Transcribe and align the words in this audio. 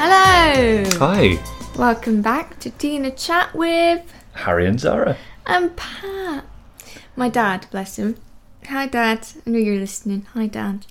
Hello! 0.00 0.84
Hi, 0.98 1.38
Welcome 1.76 2.22
back 2.22 2.58
to 2.60 2.70
Tina 2.70 3.10
Chat 3.10 3.54
with 3.54 4.02
Harry 4.34 4.66
and 4.66 4.78
Zara. 4.78 5.16
and 5.46 5.76
Pat. 5.76 6.44
My 7.16 7.28
dad, 7.28 7.66
bless 7.70 7.98
him. 7.98 8.16
Hi, 8.68 8.86
Dad. 8.86 9.26
I 9.46 9.50
know 9.50 9.58
you're 9.58 9.76
listening. 9.76 10.26
Hi, 10.34 10.46
Dad. 10.46 10.86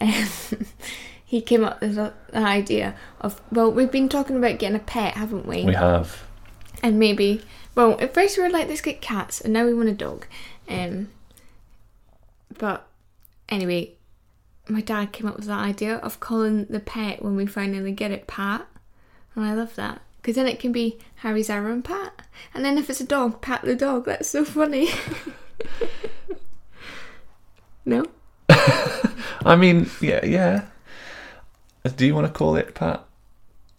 Um, 0.00 0.26
he 1.24 1.40
came 1.40 1.64
up 1.64 1.80
with 1.80 1.94
the 1.96 2.12
idea 2.34 2.94
of 3.20 3.40
well, 3.52 3.70
we've 3.70 3.90
been 3.92 4.08
talking 4.08 4.36
about 4.36 4.58
getting 4.58 4.76
a 4.76 4.80
pet, 4.80 5.14
haven't 5.14 5.46
we? 5.46 5.64
We 5.64 5.74
have. 5.74 6.24
and 6.82 6.98
maybe 6.98 7.42
well 7.74 7.96
at 8.00 8.14
first 8.14 8.36
we 8.36 8.42
were 8.42 8.50
like 8.50 8.68
let's 8.68 8.80
get 8.80 9.00
cats 9.00 9.40
and 9.40 9.52
now 9.52 9.64
we 9.64 9.72
want 9.74 9.88
a 9.88 9.92
dog 9.92 10.26
um 10.68 11.08
but 12.58 12.86
anyway 13.48 13.90
my 14.68 14.80
dad 14.80 15.12
came 15.12 15.26
up 15.26 15.36
with 15.36 15.46
that 15.46 15.58
idea 15.58 15.96
of 15.96 16.20
calling 16.20 16.64
the 16.66 16.80
pet 16.80 17.22
when 17.22 17.36
we 17.36 17.46
finally 17.46 17.92
get 17.92 18.10
it 18.10 18.26
pat 18.26 18.66
and 19.34 19.44
i 19.44 19.52
love 19.54 19.74
that 19.76 20.00
because 20.16 20.36
then 20.36 20.46
it 20.46 20.58
can 20.58 20.72
be 20.72 20.98
harry 21.16 21.42
zara 21.42 21.70
and 21.72 21.84
pat 21.84 22.22
and 22.54 22.64
then 22.64 22.78
if 22.78 22.88
it's 22.88 23.00
a 23.00 23.06
dog 23.06 23.40
pat 23.42 23.62
the 23.62 23.74
dog 23.74 24.04
that's 24.06 24.28
so 24.28 24.44
funny 24.44 24.88
no 27.84 28.04
I 29.46 29.56
mean, 29.56 29.90
yeah, 30.00 30.24
yeah. 30.24 30.62
Do 31.96 32.06
you 32.06 32.14
want 32.14 32.26
to 32.26 32.32
call 32.32 32.56
it 32.56 32.74
Pat? 32.74 33.04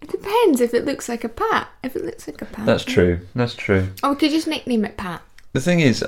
it 0.02 0.10
depends 0.12 0.62
if 0.62 0.74
it 0.76 0.86
looks 0.86 1.10
like 1.10 1.24
a 1.24 1.30
pat 1.30 1.68
if 1.84 1.96
it 1.96 2.06
looks 2.06 2.28
like 2.28 2.40
a 2.42 2.46
pat 2.46 2.66
That's 2.66 2.84
true. 2.84 3.22
That's 3.34 3.56
true. 3.56 3.88
or 4.04 4.12
we 4.12 4.16
could 4.18 4.30
just 4.30 4.46
nickname 4.48 4.86
it 4.86 4.98
pat 4.98 5.22
The 5.54 5.62
thing 5.62 5.80
is, 5.80 6.04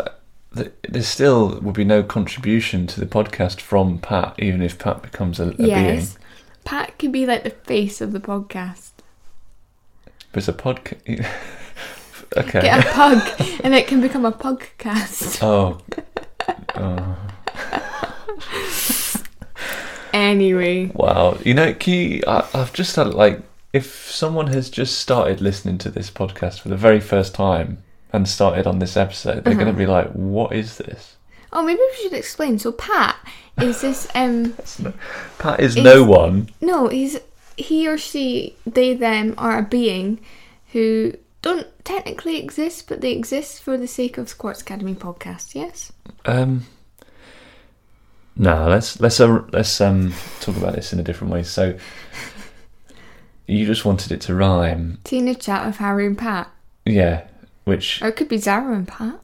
there 0.51 1.01
still 1.03 1.59
would 1.59 1.75
be 1.75 1.83
no 1.83 2.01
contribution 2.03 2.87
to 2.87 2.99
the 2.99 3.05
podcast 3.05 3.59
from 3.61 3.99
Pat, 3.99 4.35
even 4.39 4.61
if 4.61 4.79
Pat 4.79 5.01
becomes 5.03 5.39
a, 5.39 5.49
a 5.49 5.53
being. 5.53 5.69
yes 5.69 6.17
pat 6.67 6.97
could 6.99 7.13
be 7.13 7.25
like 7.25 7.43
the 7.43 7.49
face 7.49 8.01
of 8.01 8.11
the 8.11 8.19
podcast 8.19 8.91
But 10.33 10.39
it's 10.39 10.49
a 10.49 10.53
podcast. 10.53 11.25
okay. 12.37 12.61
Get 12.61 12.85
a 12.85 12.89
pug, 12.91 13.21
and 13.63 13.73
it 13.73 13.87
can 13.87 14.01
become 14.01 14.25
a 14.25 14.33
pugcast. 14.33 15.41
Oh. 15.41 15.79
oh. 16.75 17.17
Anyway, 20.13 20.91
Wow. 20.93 21.37
You 21.45 21.53
know, 21.53 21.73
Key, 21.73 22.23
I, 22.27 22.45
I've 22.53 22.73
just 22.73 22.95
had 22.97 23.13
like, 23.13 23.39
if 23.71 24.11
someone 24.11 24.47
has 24.47 24.69
just 24.69 24.99
started 24.99 25.39
listening 25.39 25.77
to 25.79 25.89
this 25.89 26.09
podcast 26.09 26.59
for 26.59 26.69
the 26.69 26.75
very 26.75 26.99
first 26.99 27.33
time 27.33 27.83
and 28.17 28.27
started 28.27 28.67
on 28.67 28.79
this 28.79 28.97
episode, 28.97 29.43
they're 29.45 29.53
going 29.55 29.67
to 29.67 29.73
be 29.73 29.85
like, 29.85 30.11
what 30.11 30.53
is 30.53 30.77
this? 30.77 31.15
oh, 31.53 31.63
maybe 31.63 31.79
we 31.79 32.03
should 32.03 32.13
explain. 32.13 32.59
So 32.59 32.73
Pat 32.73 33.15
is 33.61 33.79
this 33.81 34.07
um 34.15 34.53
Pat 35.39 35.59
is 35.61 35.77
Is- 35.77 35.83
no 35.83 36.03
one. 36.03 36.49
no, 36.59 36.87
he's 36.89 37.17
he 37.55 37.87
or 37.87 37.97
she, 37.97 38.55
they 38.65 38.93
them 38.93 39.33
are 39.37 39.57
a 39.59 39.63
being 39.63 40.19
who 40.73 41.13
don't 41.41 41.65
technically 41.85 42.37
exist, 42.37 42.87
but 42.89 43.01
they 43.01 43.11
exist 43.13 43.63
for 43.63 43.77
the 43.77 43.87
sake 43.87 44.17
of 44.17 44.37
Quartz 44.37 44.61
Academy 44.61 44.93
podcast. 44.93 45.55
Yes. 45.55 45.91
Um, 46.25 46.65
no, 48.35 48.67
let's 48.67 48.99
let's 48.99 49.19
uh, 49.19 49.41
let's 49.51 49.79
um 49.81 50.13
talk 50.41 50.57
about 50.57 50.75
this 50.75 50.91
in 50.93 50.99
a 50.99 51.03
different 51.03 51.33
way. 51.33 51.43
So, 51.43 51.77
you 53.47 53.65
just 53.65 53.85
wanted 53.85 54.11
it 54.11 54.21
to 54.21 54.35
rhyme, 54.35 54.99
Tina 55.03 55.33
chat 55.33 55.65
with 55.65 55.77
Harry 55.77 56.05
and 56.05 56.17
Pat, 56.17 56.51
yeah? 56.85 57.25
Which 57.67 58.01
oh, 58.01 58.07
it 58.07 58.15
could 58.15 58.29
be 58.29 58.37
Zara 58.37 58.73
and 58.73 58.87
Pat. 58.87 59.19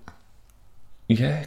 yeah, 1.08 1.45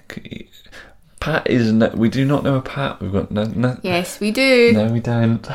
Pat 1.20 1.47
is 1.47 1.70
no, 1.70 1.91
we 1.91 2.08
do 2.08 2.25
not 2.25 2.42
know 2.42 2.56
a 2.56 2.62
Pat. 2.62 3.03
We've 3.03 3.12
got 3.12 3.30
no 3.30 3.44
no. 3.44 3.78
Yes, 3.83 4.19
we 4.19 4.30
do. 4.30 4.72
No, 4.72 4.86
we 4.86 5.00
don't. 5.00 5.47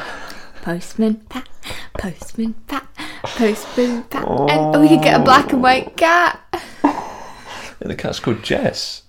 Postman 0.61 1.15
Pat, 1.29 1.49
Postman 1.97 2.53
Pat, 2.67 2.87
Postman 3.23 4.03
Pat, 4.03 4.21
and 4.27 4.75
oh, 4.75 4.81
we 4.81 4.89
could 4.89 5.01
get 5.01 5.19
a 5.19 5.23
black 5.23 5.51
and 5.51 5.63
white 5.63 5.97
cat. 5.97 6.39
The 7.79 7.95
cat's 7.95 8.19
called 8.19 8.43
Jess. 8.43 9.01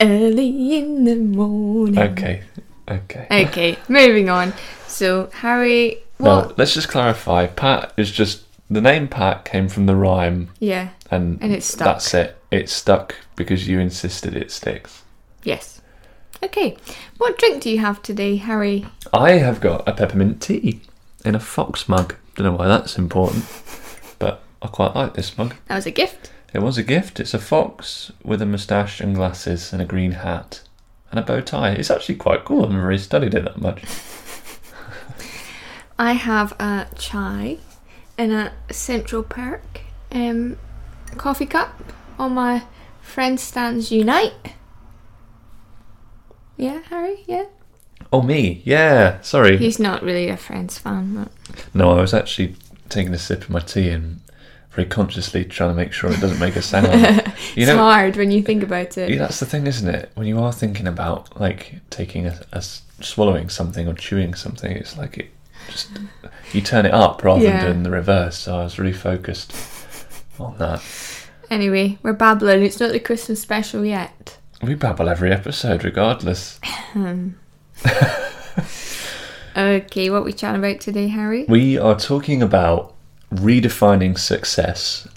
Early 0.00 0.78
in 0.78 1.04
the 1.04 1.16
morning. 1.16 1.98
Okay, 1.98 2.44
okay. 2.88 3.26
Okay, 3.30 3.78
moving 3.90 4.30
on. 4.30 4.54
So 4.86 5.28
Harry, 5.34 5.98
what? 6.16 6.48
No, 6.48 6.54
let's 6.56 6.72
just 6.72 6.88
clarify. 6.88 7.48
Pat 7.48 7.92
is 7.98 8.10
just 8.10 8.44
the 8.70 8.80
name. 8.80 9.08
Pat 9.08 9.44
came 9.44 9.68
from 9.68 9.86
the 9.86 9.96
rhyme, 9.96 10.50
Yeah. 10.58 10.90
and 11.10 11.38
And 11.42 11.52
it's 11.52 11.66
stuck. 11.66 11.86
That's 11.86 12.14
it. 12.14 12.36
It 12.50 12.68
stuck 12.68 13.14
because 13.36 13.68
you 13.68 13.78
insisted 13.80 14.36
it 14.36 14.50
sticks. 14.50 15.02
Yes. 15.42 15.80
Okay. 16.42 16.76
What 17.18 17.38
drink 17.38 17.62
do 17.62 17.70
you 17.70 17.78
have 17.80 18.02
today, 18.02 18.36
Harry? 18.36 18.86
I 19.12 19.32
have 19.32 19.60
got 19.60 19.86
a 19.88 19.92
peppermint 19.92 20.40
tea 20.40 20.80
in 21.24 21.34
a 21.34 21.40
fox 21.40 21.88
mug. 21.88 22.14
Don't 22.34 22.46
know 22.46 22.52
why 22.54 22.68
that's 22.68 22.96
important, 22.96 23.44
but 24.18 24.42
I 24.62 24.68
quite 24.68 24.94
like 24.96 25.14
this 25.14 25.36
mug. 25.36 25.54
That 25.66 25.76
was 25.76 25.86
a 25.86 25.90
gift. 25.90 26.30
It 26.54 26.60
was 26.62 26.78
a 26.78 26.82
gift. 26.82 27.20
It's 27.20 27.34
a 27.34 27.38
fox 27.38 28.10
with 28.24 28.40
a 28.42 28.46
moustache 28.46 29.00
and 29.00 29.14
glasses 29.14 29.72
and 29.72 29.82
a 29.82 29.84
green 29.84 30.12
hat 30.12 30.62
and 31.10 31.20
a 31.20 31.22
bow 31.22 31.40
tie. 31.40 31.72
It's 31.72 31.90
actually 31.90 32.16
quite 32.16 32.44
cool. 32.44 32.60
I 32.60 32.66
haven't 32.66 32.80
really 32.82 32.98
studied 32.98 33.34
it 33.34 33.44
that 33.44 33.60
much. 33.60 33.82
I 35.98 36.12
have 36.14 36.52
a 36.58 36.86
chai 36.98 37.58
in 38.20 38.32
a 38.32 38.52
Central 38.70 39.22
Perk 39.22 39.80
um, 40.12 40.58
coffee 41.16 41.46
cup 41.46 41.92
on 42.18 42.34
my 42.34 42.62
Friend 43.00 43.40
Stands 43.40 43.90
Unite. 43.90 44.54
Yeah, 46.56 46.82
Harry? 46.90 47.24
Yeah? 47.26 47.46
Oh, 48.12 48.22
me? 48.22 48.60
Yeah. 48.64 49.20
Sorry. 49.22 49.56
He's 49.56 49.78
not 49.78 50.02
really 50.02 50.28
a 50.28 50.36
Friends 50.36 50.76
fan, 50.76 51.14
but 51.14 51.66
No, 51.72 51.92
I 51.92 52.00
was 52.00 52.12
actually 52.12 52.56
taking 52.90 53.14
a 53.14 53.18
sip 53.18 53.42
of 53.42 53.50
my 53.50 53.60
tea 53.60 53.88
and 53.88 54.20
very 54.72 54.86
consciously 54.86 55.44
trying 55.44 55.70
to 55.70 55.76
make 55.76 55.92
sure 55.92 56.12
it 56.12 56.20
doesn't 56.20 56.38
make 56.38 56.56
a 56.56 56.62
sound. 56.62 56.86
you 57.56 57.62
it's 57.62 57.66
know, 57.66 57.78
hard 57.78 58.16
when 58.16 58.30
you 58.30 58.42
think 58.42 58.62
about 58.62 58.98
it. 58.98 59.10
Yeah, 59.10 59.18
that's 59.18 59.40
the 59.40 59.46
thing, 59.46 59.66
isn't 59.66 59.88
it? 59.88 60.10
When 60.14 60.26
you 60.26 60.38
are 60.40 60.52
thinking 60.52 60.86
about 60.86 61.40
like 61.40 61.80
taking 61.88 62.26
a 62.26 62.62
swallowing 63.00 63.48
something 63.48 63.88
or 63.88 63.94
chewing 63.94 64.34
something, 64.34 64.70
it's 64.70 64.98
like 64.98 65.16
it 65.18 65.30
just 65.70 65.88
you 66.52 66.60
turn 66.60 66.84
it 66.86 66.92
up 66.92 67.22
rather 67.24 67.42
Yeah. 67.44 67.58
than 67.64 67.66
doing 67.72 67.82
the 67.84 67.90
reverse. 67.90 68.36
So 68.38 68.58
I 68.58 68.64
was 68.64 68.78
really 68.78 68.92
focused 68.92 69.54
on 70.38 70.56
that. 70.58 70.82
Anyway, 71.50 71.98
we're 72.02 72.12
babbling. 72.12 72.62
It's 72.62 72.78
not 72.80 72.92
the 72.92 73.00
Christmas 73.00 73.40
special 73.40 73.84
yet. 73.84 74.36
We 74.62 74.74
babble 74.74 75.08
every 75.08 75.32
episode, 75.32 75.84
regardless. 75.84 76.60
Okay, 79.56 80.10
what 80.10 80.24
we 80.24 80.32
chatting 80.32 80.60
about 80.64 80.80
today, 80.80 81.08
Harry? 81.08 81.44
We 81.48 81.76
are 81.76 81.98
talking 81.98 82.40
about 82.40 82.94
redefining 83.32 84.16
success. 84.16 85.08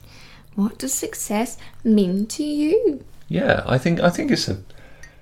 What 0.55 0.79
does 0.79 0.93
success 0.93 1.57
mean 1.83 2.25
to 2.27 2.43
you? 2.43 3.03
Yeah, 3.27 3.63
I 3.67 3.77
think 3.77 3.99
I 3.99 4.09
think 4.09 4.31
it's 4.31 4.47
a 4.47 4.57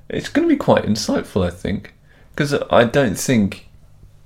it's 0.09 0.29
going 0.29 0.47
to 0.47 0.53
be 0.53 0.57
quite 0.57 0.85
insightful. 0.85 1.45
I 1.45 1.49
think 1.49 1.93
because 2.33 2.53
I 2.69 2.85
don't 2.85 3.15
think 3.19 3.67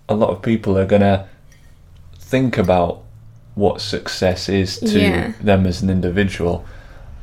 a 0.10 0.16
lot 0.16 0.30
of 0.30 0.42
people 0.42 0.78
are 0.78 0.86
going 0.86 1.02
to 1.02 1.28
think 2.18 2.58
about 2.58 3.02
what 3.56 3.80
success 3.82 4.50
is 4.50 4.80
to 4.80 5.00
Yeah. 5.00 5.32
them 5.42 5.66
as 5.66 5.82
an 5.82 5.90
individual. 5.90 6.66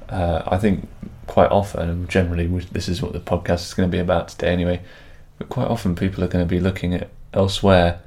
Uh, 0.08 0.42
I 0.46 0.58
think 0.58 0.88
quite 1.26 1.50
often, 1.50 1.88
and 1.88 2.08
generally, 2.08 2.46
this 2.72 2.88
is 2.88 3.02
what 3.02 3.12
the 3.12 3.20
podcast 3.20 3.66
is 3.66 3.74
going 3.74 3.88
to 3.90 3.92
be 3.94 4.00
about 4.00 4.28
today, 4.28 4.52
anyway. 4.52 4.80
But 5.38 5.48
quite 5.48 5.68
often, 5.68 5.94
people 5.94 6.22
are 6.24 6.28
going 6.28 6.44
to 6.44 6.48
be 6.48 6.60
looking 6.60 6.94
at 6.94 7.08
elsewhere 7.32 8.00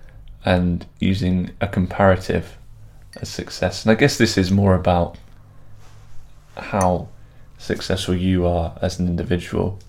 and 0.43 0.85
using 0.99 1.51
a 1.61 1.67
comparative 1.67 2.57
as 3.21 3.29
success. 3.29 3.83
And 3.85 3.91
I 3.91 3.95
guess 3.95 4.17
this 4.17 4.37
is 4.37 4.51
more 4.51 4.75
about 4.75 5.17
how 6.57 7.07
successful 7.57 8.15
you 8.15 8.45
are 8.45 8.77
as 8.81 8.99
an 8.99 9.07
individual 9.07 9.79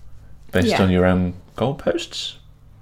based 0.51 0.67
Yeah. 0.69 0.81
on 0.83 0.89
your 0.89 1.05
own 1.05 1.33
goalposts. 1.57 2.35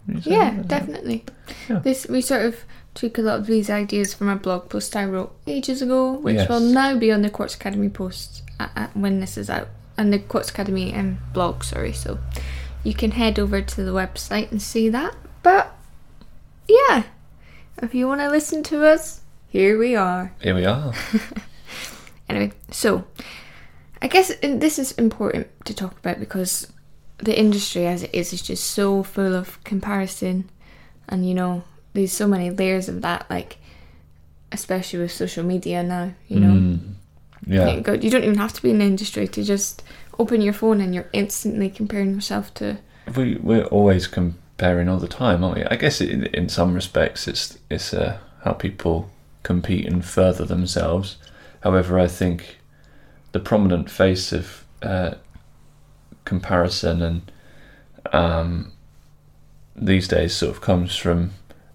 Yeah, 0.08 0.62
definitely. 0.68 1.26
Yeah. 1.70 1.80
This 1.80 2.08
we 2.08 2.22
sort 2.22 2.46
of 2.46 2.64
took 2.94 3.18
a 3.18 3.22
lot 3.22 3.40
of 3.40 3.46
these 3.48 3.70
ideas 3.70 4.14
from 4.14 4.30
a 4.30 4.36
blog 4.36 4.70
post 4.70 4.96
I 4.96 5.06
wrote 5.06 5.36
ages 5.48 5.82
ago, 5.82 6.14
which 6.14 6.36
Yes. 6.36 6.50
will 6.50 6.60
now 6.62 6.96
be 6.98 7.12
on 7.12 7.22
the 7.24 7.30
Quartz 7.30 7.56
Academy 7.56 7.90
post 7.90 8.44
at, 8.60 8.72
at, 8.76 8.96
when 8.96 9.20
this 9.20 9.38
is 9.38 9.50
out, 9.50 9.68
and 9.98 10.14
the 10.14 10.20
Quartz 10.20 10.50
Academy 10.50 10.94
um, 10.96 11.18
blog. 11.34 11.64
Sorry, 11.64 11.92
so 11.92 12.20
you 12.84 12.94
can 12.94 13.12
head 13.12 13.40
over 13.40 13.62
to 13.62 13.84
the 13.84 13.92
website 13.92 14.52
and 14.52 14.62
see 14.62 14.90
that. 14.90 15.16
But 15.44 15.76
yeah, 16.70 17.04
if 17.82 17.94
you 17.94 18.08
want 18.08 18.22
to 18.22 18.30
listen 18.30 18.64
to 18.64 18.86
us, 18.86 19.22
here 19.50 19.78
we 19.78 19.96
are. 19.96 20.34
Here 20.42 20.56
we 20.56 20.66
are. 20.66 20.94
Anyway, 22.28 22.52
so 22.72 23.04
I 24.02 24.08
guess 24.08 24.32
this 24.42 24.80
is 24.80 24.94
important 24.94 25.48
to 25.66 25.76
talk 25.76 25.98
about 26.00 26.20
because 26.20 26.72
the 27.18 27.38
industry 27.38 27.86
as 27.88 28.04
it 28.04 28.14
is 28.14 28.34
is 28.34 28.42
just 28.42 28.64
so 28.64 29.04
full 29.04 29.36
of 29.36 29.64
comparison 29.64 30.50
and 31.08 31.28
you 31.28 31.34
know 31.34 31.64
there's 31.94 32.12
so 32.12 32.28
many 32.28 32.50
layers 32.50 32.90
of 32.90 33.02
that 33.02 33.26
like 33.30 33.58
especially 34.52 35.00
with 35.00 35.12
social 35.12 35.44
media 35.44 35.82
now 35.84 36.12
you 36.28 36.40
know 36.40 36.54
Mm, 36.54 36.80
yeah. 37.48 37.76
you, 37.76 37.82
go, 37.82 37.94
you 37.94 38.10
don't 38.10 38.24
even 38.24 38.38
have 38.38 38.54
to 38.54 38.62
be 38.62 38.70
in 38.72 38.80
the 38.80 38.86
industry 38.86 39.28
to 39.28 39.44
just 39.44 39.84
open 40.20 40.42
your 40.42 40.54
phone 40.54 40.82
and 40.82 40.94
you're 40.96 41.10
instantly 41.14 41.70
comparing 41.70 42.14
yourself 42.14 42.54
to 42.56 42.78
We 43.16 43.36
we're 43.36 43.66
always 43.66 44.08
comparing 44.08 44.90
all 44.90 45.00
the 45.00 45.08
time, 45.08 45.44
aren't 45.44 45.58
we? 45.58 45.64
I 45.66 45.76
guess 45.76 46.02
in, 46.02 46.26
in 46.28 46.50
some 46.50 46.74
respects, 46.74 47.28
it's 47.28 47.58
it's 47.70 47.94
uh, 47.94 48.18
how 48.44 48.54
people 48.54 49.10
compete 49.44 49.86
and 49.86 50.04
further 50.04 50.46
themselves. 50.46 51.18
However, 51.62 52.00
I 52.00 52.08
think 52.08 52.58
the 53.32 53.40
prominent 53.40 53.90
face 53.90 54.32
of 54.32 54.66
uh, 54.82 55.16
comparison 56.26 57.02
and 57.02 57.32
um, 58.14 58.72
these 59.76 60.08
days 60.08 60.34
sort 60.34 60.52
of 60.56 60.62
comes 60.62 60.96
from 60.96 61.32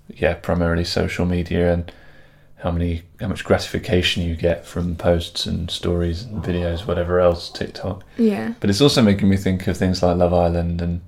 yeah 0.09 0.35
primarily 0.35 0.85
social 0.85 1.25
media 1.27 1.73
and 1.73 1.93
how 2.59 2.71
many 2.71 3.03
how 3.21 3.29
much 3.29 3.45
gratification 3.45 4.23
you 4.23 4.35
get 4.37 4.67
from 4.67 4.95
posts 4.97 5.47
and 5.47 5.71
stories 5.71 6.23
and 6.23 6.43
videos 6.43 6.87
whatever 6.87 7.21
else 7.21 7.49
TikTok 7.51 8.05
Yeah. 8.19 8.55
but 8.61 8.69
it's 8.71 8.81
also 8.81 9.03
making 9.03 9.29
me 9.29 9.37
think 9.37 9.67
of 9.67 9.77
things 9.77 10.03
like 10.03 10.17
Love 10.17 10.35
Island 10.35 10.83
and 10.83 11.01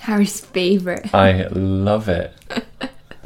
Harry's 0.00 0.40
favourite. 0.40 1.14
I 1.14 1.46
love 1.48 2.08
it 2.08 2.32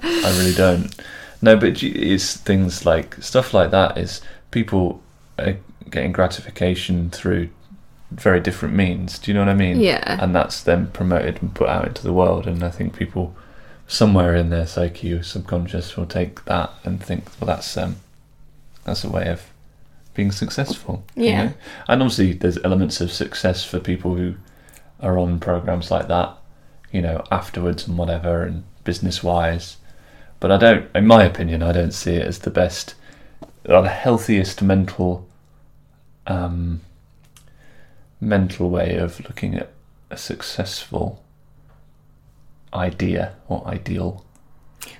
I 0.03 0.39
really 0.39 0.55
don't 0.55 0.95
no 1.43 1.57
but 1.57 1.83
it's 1.83 2.37
things 2.37 2.85
like 2.87 3.15
stuff 3.23 3.53
like 3.55 3.71
that 3.71 3.97
is 3.99 4.21
people 4.51 5.03
are 5.39 5.57
getting 5.91 6.13
gratification 6.13 7.11
through 7.11 7.49
very 8.15 8.41
different 8.41 8.75
means 8.75 9.19
do 9.19 9.31
you 9.31 9.35
know 9.35 9.41
what 9.41 9.49
I 9.49 9.55
mean 9.55 9.81
Yeah. 9.81 10.23
and 10.23 10.35
that's 10.35 10.63
then 10.63 10.87
promoted 10.89 11.41
and 11.43 11.55
put 11.55 11.69
out 11.69 11.87
into 11.89 12.03
the 12.03 12.13
world 12.13 12.47
and 12.47 12.63
i 12.63 12.71
think 12.71 12.97
people 12.97 13.35
somewhere 13.87 14.35
in 14.37 14.51
their 14.51 14.67
psyche 14.67 15.13
or 15.13 15.23
subconscious 15.23 15.97
will 15.97 16.07
take 16.07 16.45
that 16.47 16.71
and 16.85 17.03
think 17.03 17.25
well 17.41 17.47
that's 17.49 17.77
um 17.77 17.97
that's 18.85 19.05
a 19.05 19.11
way 19.11 19.29
of 19.29 19.43
being 20.15 20.31
successful 20.33 21.05
you 21.17 21.25
Yeah. 21.25 21.45
know? 21.45 21.53
and 21.89 22.03
obviously 22.03 22.33
there's 22.35 22.59
elements 22.65 23.01
of 23.01 23.11
success 23.13 23.65
for 23.65 23.81
people 23.81 24.15
who 24.15 24.35
are 25.01 25.19
on 25.19 25.41
programs 25.41 25.91
like 25.91 26.09
that 26.09 26.31
you 26.93 27.03
know 27.03 27.25
afterwards 27.33 27.89
and 27.89 27.99
whatever 27.99 28.45
and 28.45 28.63
business 28.85 29.23
wise 29.25 29.77
but 30.41 30.53
i 30.53 30.57
don't 30.57 30.87
in 30.95 31.07
my 31.07 31.25
opinion 31.25 31.63
i 31.63 31.73
don't 31.73 31.93
see 31.93 32.15
it 32.15 32.27
as 32.27 32.39
the 32.41 32.51
best 32.51 32.95
or 33.69 33.83
the 33.83 33.89
healthiest 33.89 34.63
mental 34.63 35.27
um 36.27 36.81
mental 38.21 38.71
way 38.71 38.97
of 38.97 39.21
looking 39.21 39.55
at 39.55 39.71
a 40.11 40.17
successful 40.17 41.23
idea 42.73 43.35
or 43.49 43.67
ideal. 43.67 44.25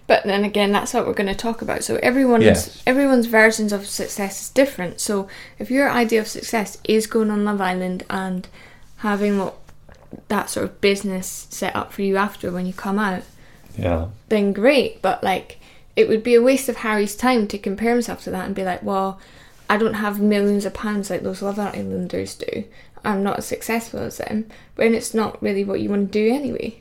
But 0.07 0.25
then 0.25 0.45
again, 0.45 0.73
that's 0.73 0.95
what 0.95 1.07
we're 1.07 1.15
going 1.15 1.27
to 1.29 1.35
talk 1.35 1.61
about. 1.63 1.85
So 1.85 1.97
everyone's 2.03 2.45
Yes. 2.45 2.83
everyone's 2.87 3.27
versions 3.27 3.73
of 3.73 3.87
success 3.87 4.43
is 4.43 4.49
different. 4.51 5.01
So 5.01 5.29
if 5.59 5.71
your 5.71 5.91
idea 5.91 6.21
of 6.21 6.29
success 6.29 6.79
is 6.85 7.07
going 7.07 7.31
on 7.31 7.45
Love 7.45 7.61
Island 7.61 8.05
and 8.09 8.47
having 8.99 9.39
what 9.39 9.55
that 10.29 10.49
sort 10.49 10.65
of 10.65 10.81
business 10.81 11.47
set 11.51 11.75
up 11.75 11.93
for 11.93 12.03
you 12.03 12.17
after 12.17 12.51
when 12.51 12.67
you 12.67 12.73
come 12.73 12.99
out, 12.99 13.23
Yeah. 13.77 14.07
then 14.29 14.53
great. 14.53 15.03
But 15.03 15.23
like, 15.25 15.59
it 15.97 16.09
would 16.09 16.23
be 16.23 16.35
a 16.35 16.43
waste 16.43 16.69
of 16.69 16.77
Harry's 16.77 17.17
time 17.17 17.47
to 17.49 17.59
compare 17.59 17.93
himself 17.93 18.23
to 18.25 18.31
that 18.31 18.47
and 18.47 18.55
be 18.55 18.65
like, 18.65 18.83
well, 18.83 19.19
I 19.69 19.77
don't 19.77 19.95
have 19.95 20.21
millions 20.21 20.65
of 20.65 20.75
pounds 20.75 21.11
like 21.11 21.23
those 21.23 21.43
Love 21.43 21.59
Islanders 21.59 22.35
do. 22.37 22.65
I'm 23.05 23.23
not 23.23 23.39
as 23.39 23.47
successful 23.47 24.01
as 24.01 24.19
them. 24.19 24.47
When 24.77 24.95
it's 24.95 25.15
not 25.15 25.41
really 25.43 25.65
what 25.65 25.81
you 25.81 25.91
want 25.91 26.13
to 26.13 26.29
do 26.29 26.35
anyway. 26.35 26.81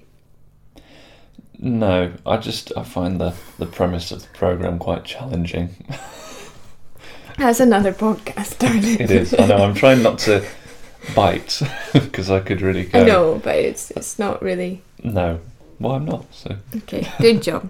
No, 1.59 2.11
I 2.25 2.37
just 2.37 2.73
I 2.75 2.83
find 2.83 3.21
the 3.21 3.33
the 3.57 3.65
premise 3.65 4.11
of 4.11 4.21
the 4.21 4.27
program 4.29 4.79
quite 4.79 5.05
challenging. 5.05 5.75
That's 7.37 7.59
another 7.59 7.93
podcast, 7.93 8.59
darling. 8.59 8.99
It 8.99 9.09
is. 9.09 9.33
I 9.33 9.47
know. 9.47 9.57
I'm 9.57 9.73
trying 9.73 10.03
not 10.03 10.19
to 10.19 10.45
bite 11.15 11.61
because 11.93 12.29
I 12.29 12.39
could 12.39 12.61
really 12.61 12.83
go. 12.85 13.01
I 13.01 13.05
know, 13.05 13.41
but 13.43 13.55
it's 13.55 13.91
it's 13.91 14.19
not 14.19 14.41
really 14.41 14.81
No. 15.03 15.39
Well, 15.79 15.93
I'm 15.93 16.05
not. 16.05 16.25
So 16.33 16.55
okay. 16.77 17.09
Good 17.19 17.41
job. 17.41 17.69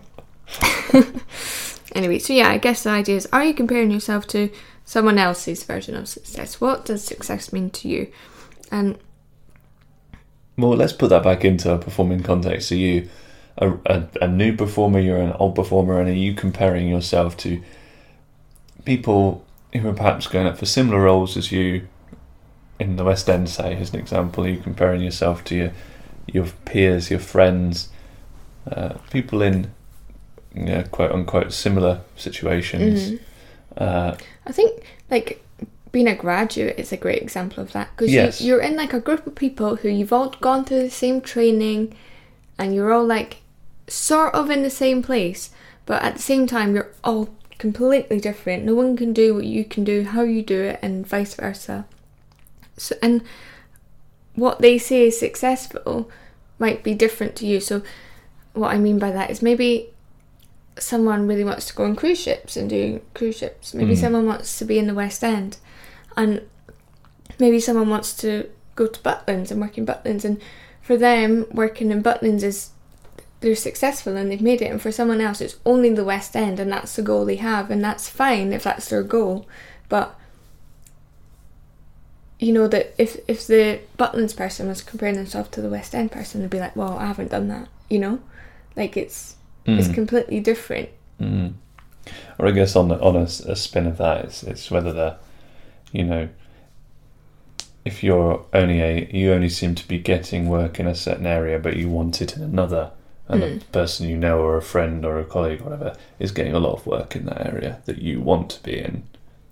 anyway, 1.94 2.20
so 2.20 2.34
yeah, 2.34 2.50
I 2.50 2.58
guess 2.58 2.84
the 2.84 2.90
idea 2.90 3.16
is: 3.16 3.28
Are 3.32 3.44
you 3.44 3.54
comparing 3.54 3.92
yourself 3.92 4.28
to 4.28 4.50
someone 4.86 5.18
else's 5.18 5.64
version 5.64 5.96
of 5.96 6.08
success? 6.08 6.60
What 6.60 6.86
does 6.86 7.04
success 7.04 7.54
mean 7.54 7.70
to 7.72 7.88
you? 7.88 8.12
And 8.72 8.98
Well, 10.58 10.76
let's 10.76 10.94
put 10.94 11.10
that 11.10 11.24
back 11.24 11.44
into 11.46 11.72
a 11.72 11.78
performing 11.78 12.24
context. 12.24 12.72
Are 12.72 12.76
you 12.76 13.10
a, 13.58 13.72
a, 13.86 14.08
a 14.22 14.28
new 14.28 14.56
performer? 14.56 15.00
You're 15.00 15.18
an 15.22 15.34
old 15.34 15.56
performer, 15.56 16.00
and 16.00 16.10
are 16.10 16.14
you 16.14 16.34
comparing 16.34 16.88
yourself 16.88 17.38
to 17.38 17.62
people 18.86 19.46
who 19.74 19.88
are 19.88 19.94
perhaps 19.94 20.28
going 20.28 20.48
up 20.48 20.58
for 20.58 20.66
similar 20.66 21.02
roles 21.02 21.38
as 21.38 21.52
you 21.52 21.88
in 22.80 22.96
the 22.96 23.04
West 23.04 23.30
End? 23.30 23.50
Say, 23.50 23.76
as 23.76 23.94
an 23.94 24.00
example, 24.00 24.44
are 24.46 24.50
you 24.50 24.60
comparing 24.60 25.02
yourself 25.02 25.44
to 25.46 25.56
your 25.56 25.72
your 26.28 26.46
peers, 26.66 27.10
your 27.10 27.20
friends, 27.20 27.90
uh, 28.72 28.94
people 29.12 29.42
in 29.42 29.72
you 30.56 30.64
know, 30.66 30.84
quote 30.84 31.12
unquote 31.12 31.52
similar 31.54 32.02
situations? 32.16 33.12
Mhm. 33.12 33.20
Uh, 33.76 34.16
I 34.46 34.52
think 34.52 34.84
like 35.10 35.43
being 35.94 36.08
a 36.08 36.16
graduate 36.16 36.78
is 36.78 36.92
a 36.92 36.98
great 36.98 37.22
example 37.22 37.64
of 37.64 37.72
that 37.72 37.88
because 37.96 38.12
Yes. 38.12 38.42
you, 38.42 38.48
you're 38.48 38.62
in 38.62 38.76
like 38.76 38.94
a 38.94 39.00
group 39.00 39.26
of 39.26 39.36
people 39.36 39.78
who 39.78 39.88
you've 39.90 40.12
all 40.12 40.30
gone 40.42 40.66
through 40.66 40.82
the 40.82 40.90
same 40.90 41.22
training, 41.22 41.96
and 42.58 42.76
you're 42.76 42.92
all 42.92 43.06
like 43.06 43.38
sort 43.88 44.34
of 44.36 44.50
in 44.50 44.64
the 44.64 44.70
same 44.70 45.02
place, 45.02 45.52
but 45.86 46.02
at 46.04 46.16
the 46.16 46.22
same 46.22 46.46
time 46.48 46.76
you're 46.76 46.92
all 47.04 47.30
completely 47.60 48.20
different. 48.20 48.66
No 48.66 48.76
one 48.76 48.98
can 48.98 49.14
do 49.14 49.34
what 49.36 49.46
you 49.46 49.64
can 49.64 49.84
do, 49.86 50.04
how 50.04 50.24
you 50.24 50.42
do 50.42 50.60
it, 50.64 50.80
and 50.82 51.08
vice 51.08 51.36
versa. 51.36 51.86
So 52.76 52.96
and 53.02 53.22
what 54.36 54.60
they 54.62 54.78
say 54.80 55.08
is 55.08 55.20
successful 55.20 56.10
might 56.58 56.84
be 56.84 56.96
different 56.96 57.36
to 57.38 57.46
you. 57.46 57.60
So 57.60 57.84
what 58.54 58.74
I 58.74 58.80
mean 58.80 58.98
by 58.98 59.12
that 59.12 59.30
is 59.30 59.42
maybe 59.44 59.90
someone 60.80 61.28
really 61.28 61.44
wants 61.44 61.68
to 61.68 61.76
go 61.76 61.84
on 61.84 61.96
cruise 61.96 62.20
ships 62.20 62.58
and 62.58 62.68
do 62.68 63.00
cruise 63.14 63.38
ships. 63.38 63.76
Maybe 63.76 63.94
Mm. 63.94 63.98
someone 64.02 64.26
wants 64.26 64.58
to 64.58 64.66
be 64.66 64.80
in 64.80 64.88
the 64.88 64.94
West 64.96 65.24
End, 65.24 65.58
and 66.16 66.42
maybe 67.40 67.60
someone 67.60 67.90
wants 67.90 68.16
to 68.18 68.50
go 68.76 68.88
to 68.88 69.00
Butlins 69.02 69.52
and 69.52 69.62
work 69.62 69.78
in 69.78 69.86
Butlins. 69.86 70.26
And 70.26 70.42
for 70.82 70.98
them, 70.98 71.46
working 71.52 71.92
in 71.92 72.04
Butlins 72.04 72.44
is 72.44 72.70
they're 73.40 73.56
successful 73.56 74.16
and 74.16 74.32
they've 74.32 74.42
made 74.42 74.62
it. 74.62 74.72
And 74.72 74.82
for 74.82 74.92
someone 74.92 75.22
else, 75.22 75.42
it's 75.42 75.58
only 75.66 75.94
the 75.94 76.04
West 76.04 76.36
End, 76.36 76.60
and 76.60 76.72
that's 76.72 76.96
the 76.96 77.02
goal 77.02 77.26
they 77.26 77.36
have, 77.36 77.70
and 77.70 77.84
that's 77.84 78.10
fine 78.10 78.54
if 78.54 78.64
that's 78.64 78.90
their 78.90 79.04
goal. 79.04 79.48
But 79.90 80.18
you 82.40 82.52
know 82.52 82.68
that 82.68 82.94
if 82.98 83.18
if 83.28 83.46
the 83.48 83.80
Butlins 83.98 84.36
person 84.36 84.68
was 84.68 84.82
comparing 84.82 85.16
themselves 85.16 85.50
to 85.50 85.62
the 85.62 85.70
West 85.70 85.94
End 85.94 86.12
person, 86.12 86.42
they'd 86.42 86.50
be 86.50 86.60
like, 86.60 86.76
"Well, 86.76 86.98
I 86.98 87.06
haven't 87.06 87.32
done 87.32 87.48
that," 87.50 87.68
you 87.90 88.00
know, 88.00 88.20
like 88.76 88.98
it's 88.98 89.36
it's 89.66 89.88
mm. 89.88 89.94
completely 89.94 90.40
different. 90.40 90.90
Mm. 91.22 91.54
Or 92.38 92.48
I 92.48 92.52
guess 92.52 92.76
on 92.76 92.90
the, 92.90 93.00
on 93.00 93.16
a, 93.16 93.24
a 93.24 93.56
spin 93.56 93.88
of 93.88 93.98
that, 93.98 94.26
it's, 94.26 94.44
it's 94.44 94.70
whether 94.70 94.92
the, 94.92 95.18
you 95.94 96.04
know, 96.04 96.28
if 97.86 98.04
you're 98.04 98.46
only 98.54 98.82
a 98.82 99.10
you 99.14 99.32
only 99.32 99.50
seem 99.50 99.76
to 99.76 99.88
be 99.88 99.98
getting 100.00 100.50
work 100.50 100.80
in 100.80 100.88
a 100.88 100.96
certain 100.96 101.26
area, 101.26 101.60
but 101.60 101.78
you 101.78 101.88
want 101.90 102.22
it 102.22 102.36
in 102.36 102.42
another, 102.44 102.92
and 103.30 103.42
Mm. 103.42 103.60
the 103.60 103.66
person 103.68 104.10
you 104.10 104.18
know 104.18 104.40
or 104.40 104.58
a 104.58 104.62
friend 104.62 105.06
or 105.06 105.20
a 105.20 105.24
colleague 105.26 105.62
or 105.62 105.66
whatever 105.66 105.96
is 106.20 106.32
getting 106.32 106.54
a 106.54 106.60
lot 106.60 106.74
of 106.74 106.86
work 106.86 107.16
in 107.16 107.26
that 107.26 107.46
area 107.46 107.82
that 107.86 108.00
you 108.00 108.20
want 108.20 108.50
to 108.52 108.64
be 108.64 108.78
in, 108.78 109.04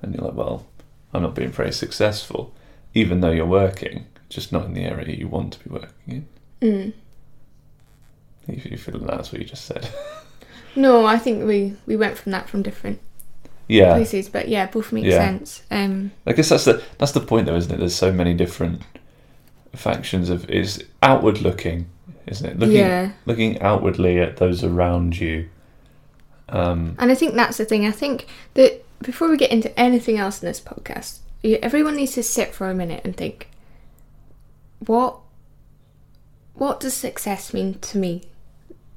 and 0.01 0.13
you're 0.15 0.25
like, 0.25 0.35
well, 0.35 0.65
I'm 1.13 1.21
not 1.23 1.35
being 1.35 1.51
very 1.51 1.71
successful, 1.71 2.53
even 2.93 3.21
though 3.21 3.31
you're 3.31 3.45
working, 3.45 4.05
just 4.29 4.51
not 4.51 4.65
in 4.65 4.73
the 4.73 4.83
area 4.85 5.15
you 5.15 5.27
want 5.27 5.53
to 5.53 5.63
be 5.63 5.69
working 5.69 6.07
in. 6.07 6.27
Mm. 6.61 6.93
You, 8.47 8.71
you 8.71 8.77
feel 8.77 8.97
that's 8.99 9.31
what 9.31 9.39
you 9.41 9.47
just 9.47 9.65
said. 9.65 9.87
No, 10.73 11.05
I 11.05 11.17
think 11.17 11.45
we 11.45 11.75
we 11.85 11.97
went 11.97 12.17
from 12.17 12.31
that 12.31 12.47
from 12.47 12.61
different 12.63 12.99
yeah. 13.71 13.93
places, 13.95 14.29
but 14.29 14.47
yeah, 14.47 14.67
both 14.67 14.91
make 14.91 15.05
Yeah. 15.05 15.17
sense. 15.17 15.63
Um, 15.71 16.11
I 16.25 16.33
guess 16.33 16.49
that's 16.49 16.65
the 16.65 16.81
that's 16.97 17.11
the 17.13 17.19
point, 17.21 17.45
though, 17.47 17.55
isn't 17.55 17.73
it? 17.73 17.77
There's 17.77 17.95
so 17.95 18.11
many 18.11 18.33
different 18.33 18.81
factions 19.73 20.29
of 20.29 20.49
is 20.49 20.83
outward 21.01 21.41
looking, 21.41 21.87
isn't 22.27 22.45
it? 22.49 22.59
Looking 22.59 22.75
yeah, 22.77 23.11
looking 23.25 23.61
outwardly 23.61 24.19
at 24.19 24.37
those 24.37 24.63
around 24.63 25.19
you. 25.19 25.47
Um, 26.49 26.95
and 26.99 27.11
I 27.11 27.15
think 27.15 27.35
that's 27.35 27.57
the 27.57 27.65
thing. 27.65 27.85
I 27.85 27.91
think 27.91 28.27
that 28.55 28.83
before 29.01 29.29
we 29.29 29.37
get 29.37 29.51
into 29.51 29.77
anything 29.79 30.17
else 30.17 30.43
in 30.43 30.47
this 30.47 30.59
podcast, 30.59 31.19
everyone 31.43 31.95
needs 31.95 32.13
to 32.13 32.23
sit 32.23 32.53
for 32.53 32.69
a 32.69 32.73
minute 32.75 33.01
and 33.05 33.15
think, 33.15 33.47
what 34.85 35.17
what 36.53 36.79
does 36.79 36.93
success 36.93 37.53
mean 37.53 37.75
to 37.79 37.97
me? 37.97 38.23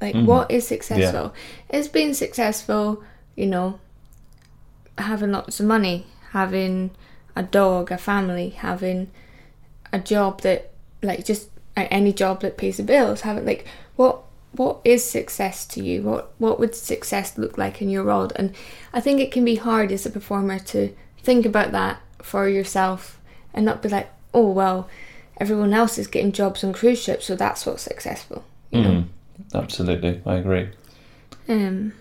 Like, 0.00 0.14
Mhm. 0.14 0.26
what 0.26 0.50
is 0.50 0.66
successful? 0.66 1.32
Is 1.70 1.88
being 1.88 2.12
successful, 2.12 3.02
you 3.36 3.46
know, 3.46 3.78
having 4.98 5.32
lots 5.32 5.60
of 5.60 5.66
money, 5.66 6.06
having 6.30 6.90
a 7.36 7.42
dog, 7.42 7.90
a 7.90 7.98
family, 7.98 8.50
having 8.50 9.10
a 9.92 9.98
job 9.98 10.42
that, 10.42 10.70
like, 11.02 11.24
just 11.24 11.48
any 11.76 12.12
job 12.12 12.40
that 12.40 12.56
pays 12.56 12.76
the 12.76 12.82
bills, 12.82 13.22
having 13.22 13.44
like, 13.44 13.66
what 13.96 14.20
what 14.52 14.80
is 14.84 15.04
success 15.04 15.66
to 15.66 15.82
you? 15.82 16.02
What 16.02 16.32
what 16.38 16.60
would 16.60 16.74
success 16.74 17.36
look 17.36 17.58
like 17.58 17.82
in 17.82 17.88
your 17.90 18.04
world? 18.04 18.32
And 18.36 18.54
I 18.92 19.00
think 19.00 19.20
it 19.20 19.32
can 19.32 19.44
be 19.44 19.56
hard 19.56 19.90
as 19.90 20.06
a 20.06 20.10
performer 20.10 20.58
to 20.60 20.94
think 21.22 21.44
about 21.44 21.72
that 21.72 22.00
for 22.22 22.48
yourself 22.48 23.20
and 23.52 23.64
not 23.64 23.82
be 23.82 23.88
like, 23.88 24.10
oh 24.32 24.50
well, 24.50 24.88
everyone 25.38 25.74
else 25.74 25.98
is 25.98 26.06
getting 26.06 26.32
jobs 26.32 26.62
on 26.62 26.72
cruise 26.72 27.02
ships, 27.02 27.26
so 27.26 27.34
that's 27.36 27.66
what's 27.66 27.82
successful. 27.82 28.44
You 28.70 28.80
know? 28.82 28.90
mm, 28.90 29.08
Absolutely, 29.54 30.22
I 30.24 30.36
agree. 30.36 30.70
Um, 31.48 31.92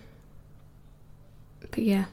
but 1.72 1.80
yeah, 1.80 2.06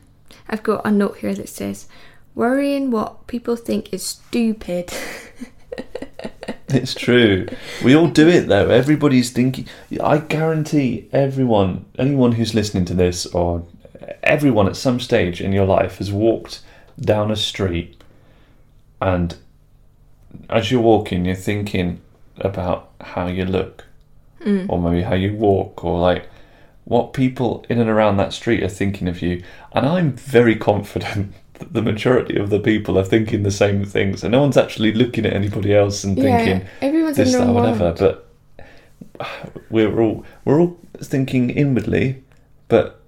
I've 0.49 0.63
got 0.63 0.87
a 0.87 0.91
note 0.91 1.19
here 1.19 1.35
that 1.35 1.49
says, 1.49 1.87
"Worrying 2.35 2.91
what 2.91 3.27
people 3.27 3.57
think 3.57 3.93
is 3.93 4.03
stupid." 4.05 4.93
It's 6.73 6.95
true. 6.95 7.49
We 7.85 7.97
all 7.97 8.07
do 8.07 8.29
it 8.29 8.47
though. 8.47 8.71
Everybody's 8.71 9.31
thinking. 9.31 9.67
I 10.01 10.19
guarantee 10.19 11.09
everyone, 11.13 11.85
anyone 11.99 12.33
who's 12.33 12.55
listening 12.55 12.85
to 12.87 12.95
this, 12.95 13.27
or 13.27 13.65
everyone 14.23 14.69
at 14.69 14.77
some 14.77 15.01
stage 15.01 15.41
in 15.41 15.53
your 15.53 15.65
life 15.67 15.99
has 15.99 16.13
walked 16.13 16.61
down 17.01 17.33
a 17.33 17.37
street, 17.37 18.01
and 19.01 19.37
as 20.49 20.71
you're 20.71 20.81
walking, 20.81 21.25
you're 21.25 21.35
thinking 21.35 22.01
about 22.39 22.91
how 23.01 23.27
you 23.27 23.45
look, 23.45 23.87
Mm. 24.41 24.67
or 24.69 24.81
maybe 24.81 25.03
how 25.03 25.15
you 25.15 25.35
walk, 25.35 25.85
or 25.85 25.99
like 25.99 26.29
what 26.91 27.13
people 27.13 27.65
in 27.69 27.79
and 27.79 27.89
around 27.89 28.17
that 28.17 28.33
street 28.33 28.65
are 28.65 28.69
thinking 28.69 29.07
of 29.07 29.23
you. 29.23 29.41
And 29.71 29.87
I'm 29.87 30.13
very 30.15 30.57
confident 30.57 31.33
that 31.55 31.73
the 31.73 31.83
majority 31.83 32.37
of 32.37 32.51
the 32.51 32.59
people 32.59 32.99
are 32.99 33.05
thinking 33.05 33.45
the 33.45 33.53
same 33.53 33.85
things, 33.85 34.25
and 34.25 34.33
no 34.33 34.41
one's 34.41 34.57
actually 34.57 34.93
looking 34.93 35.25
at 35.25 35.33
anybody 35.33 35.73
else 35.73 36.03
and 36.03 36.17
thinking 36.17 36.67
everyone's 36.83 37.17
this, 37.17 37.33
that, 37.33 37.47
whatever. 37.47 37.95
But 37.97 38.29
we're 39.71 40.01
all 40.01 40.27
we're 40.45 40.59
all 40.59 40.77
thinking 40.97 41.51
inwardly, 41.51 42.25
but 42.67 43.01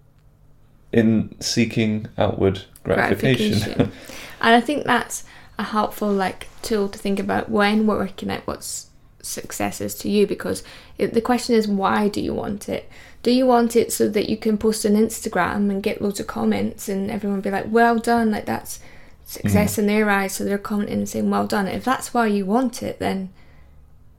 in 0.93 1.35
seeking 1.41 2.07
outward 2.17 2.63
gratification. 2.85 3.59
Gratification. 3.59 3.93
and 4.41 4.55
I 4.55 4.61
think 4.61 4.85
that's 4.85 5.25
a 5.59 5.65
helpful 5.65 6.13
like 6.13 6.47
tool 6.63 6.89
to 6.89 6.99
think 7.01 7.19
about 7.19 7.49
when 7.49 7.89
we're 7.89 7.99
working 7.99 8.31
out 8.31 8.47
what's 8.47 8.91
success 9.23 9.81
is 9.81 9.95
to 9.95 10.09
you 10.09 10.27
because 10.27 10.63
it, 10.99 11.15
the 11.15 11.21
question 11.21 11.55
is 11.57 11.67
why 11.67 12.09
do 12.09 12.21
you 12.21 12.35
want 12.35 12.69
it 12.69 12.89
do 13.23 13.31
you 13.31 13.47
want 13.47 13.77
it 13.77 13.93
so 13.93 14.09
that 14.09 14.29
you 14.29 14.37
can 14.37 14.59
post 14.59 14.85
on 14.85 14.93
instagram 14.93 15.71
and 15.71 15.83
get 15.83 16.03
loads 16.03 16.21
of 16.21 16.27
comments 16.27 16.89
and 16.89 17.11
everyone 17.11 17.41
be 17.41 17.51
like 17.51 17.67
well 17.69 17.99
done 17.99 18.31
like 18.31 18.47
that's 18.47 18.81
success 19.25 19.79
in 19.79 19.87
their 19.87 20.09
eyes 20.11 20.35
so 20.35 20.45
they're 20.45 20.59
commenting 20.59 20.99
and 20.99 21.09
saying 21.09 21.31
well 21.31 21.47
done. 21.47 21.67
If 21.67 21.85
that's 21.85 22.13
why 22.13 22.27
you 22.27 22.45
want 22.45 22.83
it 22.83 22.99
then 22.99 23.31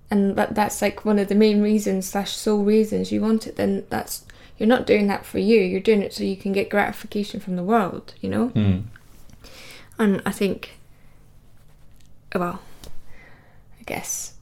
and 0.09 0.35
that 0.35 0.55
that's 0.55 0.81
like 0.81 1.05
one 1.05 1.19
of 1.19 1.27
the 1.27 1.35
main 1.35 1.61
reasons 1.61 2.07
slash 2.07 2.35
sole 2.35 2.63
reasons 2.63 3.11
you 3.11 3.21
want 3.21 3.47
it 3.47 3.55
then 3.55 3.85
that's 3.89 4.25
you're 4.57 4.67
not 4.67 4.85
doing 4.85 5.07
that 5.07 5.25
for 5.25 5.39
you 5.39 5.59
you're 5.59 5.79
doing 5.79 6.01
it 6.01 6.13
so 6.13 6.23
you 6.23 6.35
can 6.35 6.51
get 6.51 6.69
gratification 6.69 7.39
from 7.39 7.55
the 7.55 7.63
world 7.63 8.13
you 8.21 8.29
know? 8.29 8.47
Hmm. 8.49 8.79
and 9.99 10.21
I 10.25 10.31
think, 10.31 10.77
well, 12.33 12.61
I 13.79 13.83
guess 13.85 14.32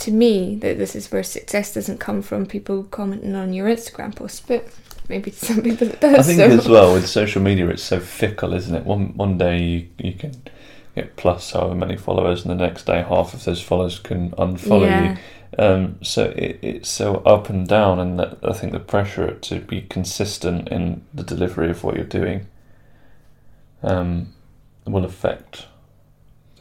to 0.00 0.10
me 0.10 0.56
that 0.56 0.78
this 0.78 0.96
is 0.96 1.10
where 1.12 1.22
success 1.22 1.74
doesn't 1.74 1.98
come 1.98 2.22
from 2.22 2.46
people 2.46 2.84
commenting 2.84 3.34
on 3.34 3.52
your 3.52 3.68
Instagram 3.68 4.14
post, 4.14 4.46
but 4.46 4.66
maybe 5.08 5.30
to 5.30 5.44
some 5.46 5.62
people 5.62 5.88
it 5.88 6.00
does. 6.00 6.18
I 6.18 6.22
think 6.22 6.38
so. 6.38 6.58
as 6.58 6.68
well 6.68 6.94
with 6.94 7.08
social 7.08 7.42
media, 7.42 7.68
it's 7.68 7.82
so 7.82 8.00
fickle, 8.00 8.54
isn't 8.54 8.74
it? 8.74 8.84
One 8.84 9.16
one 9.16 9.38
day 9.38 9.62
you, 9.62 9.88
you 9.98 10.12
can 10.12 10.34
get 10.94 11.16
plus 11.16 11.52
however 11.52 11.74
many 11.74 11.96
followers, 11.96 12.44
and 12.44 12.50
the 12.50 12.66
next 12.66 12.86
day 12.86 13.02
half 13.02 13.34
of 13.34 13.44
those 13.44 13.62
followers 13.62 13.98
can 13.98 14.30
unfollow 14.32 14.86
yeah, 14.86 15.12
you. 15.12 15.18
Um, 15.58 15.98
so 16.02 16.24
it, 16.36 16.58
it's 16.62 16.88
so 16.88 17.16
up 17.26 17.50
and 17.50 17.66
down, 17.66 17.98
and 17.98 18.18
that, 18.18 18.38
I 18.42 18.52
think 18.52 18.72
the 18.72 18.80
pressure 18.80 19.34
to 19.34 19.60
be 19.60 19.82
consistent 19.82 20.68
in 20.68 21.02
the 21.12 21.24
delivery 21.24 21.70
of 21.70 21.82
what 21.84 21.96
you're 21.96 22.04
doing 22.04 22.46
um, 23.82 24.32
will 24.84 25.04
affect. 25.04 25.66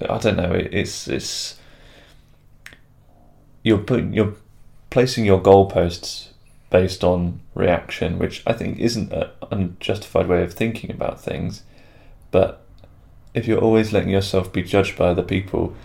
I 0.01 0.17
don't 0.17 0.38
know. 0.38 0.53
It, 0.53 0.74
it's 0.74 1.08
it's 1.08 1.58
you're 3.63 3.77
putting 3.77 4.13
you're 4.13 4.35
placing 4.89 5.25
your 5.25 5.41
goalposts 5.41 6.29
based 6.69 7.03
on 7.03 7.39
reaction, 7.55 8.19
which 8.19 8.43
I 8.45 8.53
think 8.53 8.79
isn't 8.79 9.11
an 9.11 9.29
unjustified 9.51 10.27
way 10.27 10.43
of 10.43 10.53
thinking 10.53 10.91
about 10.91 11.19
things. 11.19 11.63
But 12.31 12.61
if 13.33 13.47
you're 13.47 13.59
always 13.59 13.91
letting 13.91 14.09
yourself 14.09 14.51
be 14.51 14.61
judged 14.61 14.97
by 14.97 15.07
other 15.07 15.23
people, 15.23 15.75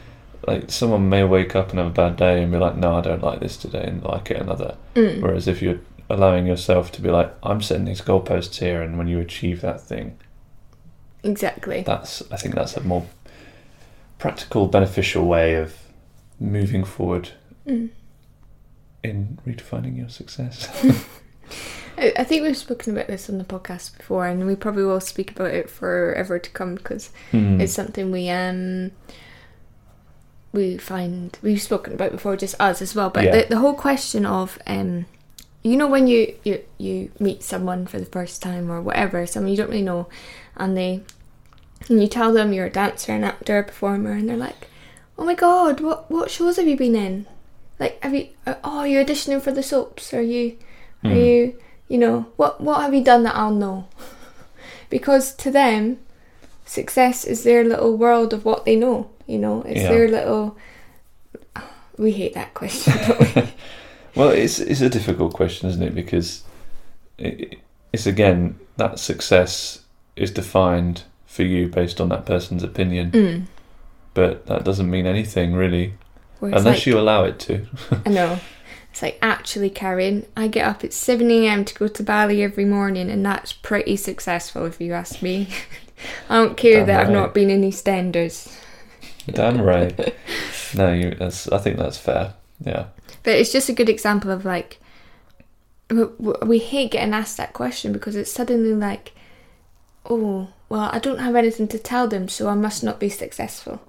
like 0.47 0.71
someone 0.71 1.09
may 1.09 1.25
wake 1.25 1.57
up 1.57 1.71
and 1.71 1.79
have 1.79 1.89
a 1.89 1.91
bad 1.91 2.17
day 2.17 2.43
and 2.43 2.53
be 2.53 2.59
like, 2.59 2.77
"No, 2.77 2.97
I 2.97 3.01
don't 3.01 3.23
like 3.23 3.41
this 3.41 3.57
today," 3.57 3.85
and 3.85 4.03
like 4.03 4.31
it 4.31 4.41
another. 4.41 4.77
Mm. 4.95 5.21
Whereas 5.23 5.49
if 5.49 5.63
you're 5.63 5.81
allowing 6.11 6.47
yourself 6.47 6.93
to 6.93 7.03
be 7.03 7.11
like, 7.11 7.33
"I'm 7.43 7.63
setting 7.63 7.87
these 7.87 8.03
goalposts 8.03 8.59
here," 8.59 8.83
and 8.83 8.99
when 8.99 9.09
you 9.09 9.21
achieve 9.21 9.63
that 9.63 9.81
thing, 9.81 10.19
exactly. 11.23 11.83
that's 11.83 12.23
I 12.31 12.37
think 12.37 12.55
that's 12.55 12.77
a 12.77 12.83
more 12.83 13.07
practical, 14.19 14.67
beneficial 14.67 15.27
way 15.27 15.55
of 15.55 15.77
moving 16.39 16.85
forward 16.85 17.31
Mm. 17.67 17.91
in 19.03 19.39
redefining 19.47 19.97
your 19.97 20.09
success. 20.09 20.69
I, 21.99 22.25
think 22.25 22.43
we've 22.43 22.57
spoken 22.57 22.95
about 22.97 23.07
this 23.07 23.31
on 23.31 23.39
the 23.39 23.45
podcast 23.45 23.97
before, 23.97 24.27
and 24.27 24.47
we 24.47 24.57
probably 24.57 24.85
will 24.85 25.01
speak 25.01 25.31
about 25.31 25.53
it 25.53 25.71
forever 25.71 26.39
to 26.39 26.51
come 26.51 26.75
because 26.75 27.11
Hmm. 27.31 27.61
it's 27.61 27.73
something 27.73 28.11
we 28.11 28.29
um 28.31 28.91
we 30.53 30.77
find 30.79 31.37
we've 31.43 31.61
spoken 31.63 31.95
about 31.95 32.13
before 32.13 32.37
just 32.37 32.55
us 32.61 32.81
as 32.81 32.95
well 32.95 33.11
but 33.11 33.25
Yeah. 33.25 33.43
the, 33.43 33.47
the 33.51 33.59
whole 33.59 33.75
question 33.75 34.25
of 34.25 34.57
um 34.69 35.07
you 35.65 35.77
know 35.77 35.89
when 35.89 36.07
you, 36.07 36.35
you 36.45 36.63
you 36.79 37.11
meet 37.19 37.43
someone 37.43 37.87
for 37.87 37.99
the 37.99 38.07
first 38.07 38.41
time 38.41 38.71
or 38.71 38.81
whatever 38.81 39.27
someone 39.27 39.51
you 39.51 39.57
don't 39.57 39.71
really 39.71 39.83
know 39.83 40.07
and 40.57 40.77
they 40.77 41.03
and 41.89 42.01
you 42.01 42.07
tell 42.07 42.33
them 42.33 42.53
you're 42.53 42.67
a 42.67 42.71
dancer 42.71 43.13
an 43.13 43.25
actor 43.25 43.59
a 43.59 43.65
performer 43.65 44.13
and 44.13 44.29
they're 44.29 44.37
like 44.37 44.69
oh 45.19 45.25
my 45.25 45.35
god 45.35 45.81
what 45.81 46.09
what 46.11 46.31
shows 46.31 46.57
have 46.57 46.69
you 46.69 46.77
been 46.77 46.95
in 46.95 47.27
like 47.79 48.03
have 48.03 48.15
you 48.15 48.29
uh, 48.47 48.55
oh 48.65 48.79
are 48.81 48.87
you're 48.87 49.05
auditioning 49.05 49.41
for 49.41 49.53
the 49.53 49.63
soaps 49.63 50.13
are 50.15 50.23
you 50.23 50.57
are 51.05 51.11
Hmm. 51.11 51.17
you 51.17 51.55
you 51.89 51.99
know 51.99 52.27
what 52.37 52.61
what 52.61 52.81
have 52.81 52.95
you 52.95 53.05
done 53.05 53.25
that 53.25 53.35
i'll 53.37 53.51
know 53.55 53.87
because 54.91 55.35
to 55.37 55.51
them 55.51 55.99
success 56.65 57.25
is 57.25 57.45
their 57.45 57.63
little 57.65 57.97
world 57.97 58.33
of 58.33 58.45
what 58.45 58.65
they 58.65 58.77
know 58.77 59.11
you 59.27 59.39
know 59.39 59.63
it's 59.63 59.83
Yeah. 59.83 59.89
their 59.89 60.09
little 60.09 60.57
we 61.99 62.13
hate 62.13 62.35
that 62.35 62.55
question 62.55 62.95
don't 63.07 63.35
we 63.37 63.43
Well, 64.17 64.31
it's 64.31 64.61
it's 64.61 64.81
a 64.81 64.89
difficult 64.89 65.33
question, 65.33 65.69
isn't 65.69 65.83
it? 65.83 65.93
Because 65.93 66.45
it, 67.19 67.59
it's 67.93 68.07
again 68.07 68.59
that 68.77 69.01
success 69.01 69.81
is 70.15 70.31
defined 70.31 71.03
for 71.27 71.43
you 71.43 71.67
based 71.69 72.01
on 72.01 72.11
that 72.11 72.25
person's 72.25 72.63
opinion, 72.63 73.11
mm. 73.11 73.43
but 74.15 74.47
that 74.47 74.63
doesn't 74.65 74.89
mean 74.89 75.05
anything 75.07 75.55
really, 75.55 75.95
unless 76.41 76.65
like, 76.65 76.87
you 76.87 76.99
allow 76.99 77.25
it 77.25 77.39
to. 77.41 77.67
I 78.05 78.11
know. 78.11 78.39
It's 78.91 79.03
like 79.03 79.19
actually, 79.21 79.71
Karen, 79.71 80.27
I 80.37 80.47
get 80.49 80.67
up 80.67 80.85
at 80.85 80.93
7 80.93 81.29
a.m. 81.31 81.65
to 81.65 81.75
go 81.75 81.89
to 81.89 82.03
ballet 82.03 82.43
every 82.43 82.65
morning, 82.65 83.11
and 83.11 83.27
that's 83.27 83.53
pretty 83.53 83.97
successful 83.97 84.67
if 84.67 84.81
you 84.81 84.93
ask 84.93 85.21
me. 85.21 85.49
I 86.29 86.37
don't 86.37 86.57
care 86.57 86.79
Damn 86.79 86.87
that 86.87 87.01
I've 87.01 87.13
not 87.13 87.35
been 87.35 87.51
in 87.51 87.63
EastEnders. 87.63 88.57
Damn 89.27 89.61
right. 89.61 90.15
No, 90.77 90.93
you. 90.93 91.15
That's. 91.15 91.47
I 91.49 91.59
think 91.59 91.77
that's 91.77 91.99
fair. 91.99 92.35
Yeah. 92.61 92.87
But 93.23 93.37
it's 93.37 93.53
just 93.53 93.69
a 93.69 93.73
good 93.73 93.89
example 93.89 94.31
of 94.31 94.45
like, 94.45 94.81
we 95.89 96.59
hate 96.59 96.91
getting 96.91 97.15
asked 97.15 97.37
that 97.37 97.53
question 97.53 97.93
because 97.93 98.17
it's 98.17 98.33
suddenly 98.33 98.75
like, 98.75 99.13
oh, 100.05 100.49
well, 100.69 100.91
I 100.93 100.99
don't 100.99 101.19
have 101.19 101.37
anything 101.37 101.69
to 101.69 101.79
tell 101.79 102.09
them, 102.09 102.29
so 102.29 102.49
I 102.49 102.55
must 102.55 102.83
not 102.83 102.99
be 102.99 103.09
successful. 103.09 103.81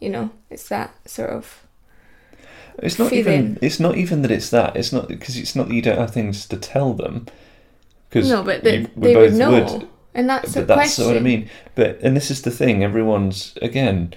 You 0.00 0.08
know, 0.10 0.30
it's 0.50 0.68
that 0.68 0.94
sort 1.08 1.30
of. 1.30 1.63
It's 2.78 2.98
not 2.98 3.10
Feeling. 3.10 3.32
even. 3.34 3.58
It's 3.62 3.78
not 3.80 3.96
even 3.96 4.22
that 4.22 4.30
it's 4.30 4.50
that. 4.50 4.76
It's 4.76 4.92
not 4.92 5.08
because 5.08 5.36
it's 5.36 5.54
not 5.54 5.68
that 5.68 5.74
you 5.74 5.82
don't 5.82 5.98
have 5.98 6.12
things 6.12 6.46
to 6.46 6.56
tell 6.56 6.92
them. 6.94 7.26
Because 8.10 8.28
No, 8.28 8.42
but 8.42 8.64
they, 8.64 8.78
you- 8.80 8.90
we 8.96 9.08
they 9.08 9.14
both 9.14 9.32
would 9.32 9.38
know. 9.38 9.50
would. 9.64 9.88
And 10.14 10.28
that's 10.28 10.54
the 10.54 10.60
but 10.62 10.68
that's 10.76 10.94
question. 10.96 11.06
what 11.06 11.16
I 11.16 11.20
mean. 11.20 11.48
But 11.74 11.98
and 12.00 12.16
this 12.16 12.30
is 12.30 12.42
the 12.42 12.50
thing. 12.50 12.84
Everyone's 12.84 13.56
again 13.62 14.14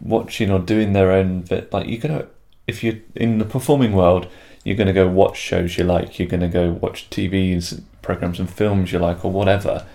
watching 0.00 0.50
or 0.50 0.58
doing 0.58 0.92
their 0.92 1.10
own. 1.12 1.42
But 1.42 1.72
like 1.72 1.88
you 1.88 1.98
gotta, 1.98 2.28
if 2.66 2.82
you're 2.82 2.96
in 3.14 3.38
the 3.38 3.44
performing 3.44 3.92
world, 3.92 4.26
you're 4.64 4.76
gonna 4.76 4.92
go 4.92 5.08
watch 5.08 5.36
shows 5.36 5.78
you 5.78 5.84
like. 5.84 6.18
You're 6.18 6.28
gonna 6.28 6.48
go 6.48 6.70
watch 6.72 7.08
TVs 7.10 7.82
programs 8.02 8.38
and 8.40 8.48
films 8.50 8.92
you 8.92 8.98
like, 8.98 9.24
or 9.24 9.30
whatever. 9.32 9.86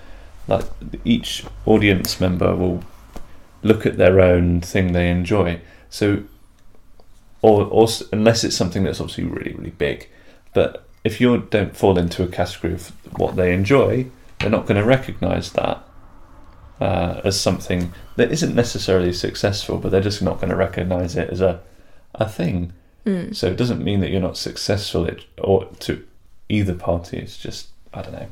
Like 0.47 0.65
each 1.03 1.43
audience 1.65 2.19
member 2.19 2.55
will 2.55 2.83
look 3.63 3.85
at 3.85 3.97
their 3.97 4.19
own 4.21 4.61
thing 4.61 4.93
they 4.93 5.09
enjoy. 5.09 5.59
So, 5.89 6.23
or, 7.41 7.65
or 7.65 7.87
unless 8.11 8.43
it's 8.43 8.55
something 8.55 8.83
that's 8.83 8.99
obviously 8.99 9.25
really 9.25 9.53
really 9.53 9.71
big, 9.71 10.09
but 10.53 10.87
if 11.03 11.21
you 11.21 11.47
don't 11.49 11.75
fall 11.75 11.97
into 11.97 12.23
a 12.23 12.27
category 12.27 12.73
of 12.73 12.91
what 13.17 13.35
they 13.35 13.53
enjoy, 13.53 14.07
they're 14.39 14.49
not 14.49 14.65
going 14.65 14.79
to 14.79 14.85
recognise 14.85 15.53
that 15.53 15.83
uh, 16.81 17.21
as 17.23 17.39
something 17.39 17.93
that 18.17 18.31
isn't 18.31 18.55
necessarily 18.55 19.13
successful, 19.13 19.77
but 19.77 19.91
they're 19.91 20.01
just 20.01 20.21
not 20.21 20.35
going 20.35 20.49
to 20.49 20.55
recognise 20.55 21.15
it 21.15 21.29
as 21.29 21.41
a 21.41 21.61
a 22.15 22.27
thing. 22.27 22.73
Mm. 23.05 23.35
So 23.35 23.47
it 23.47 23.57
doesn't 23.57 23.83
mean 23.83 23.99
that 24.01 24.09
you're 24.09 24.21
not 24.21 24.37
successful 24.37 25.05
it, 25.05 25.25
or 25.37 25.65
to 25.81 26.05
either 26.49 26.73
party. 26.73 27.17
It's 27.17 27.37
just 27.37 27.69
I 27.93 28.01
don't 28.01 28.13
know. 28.13 28.27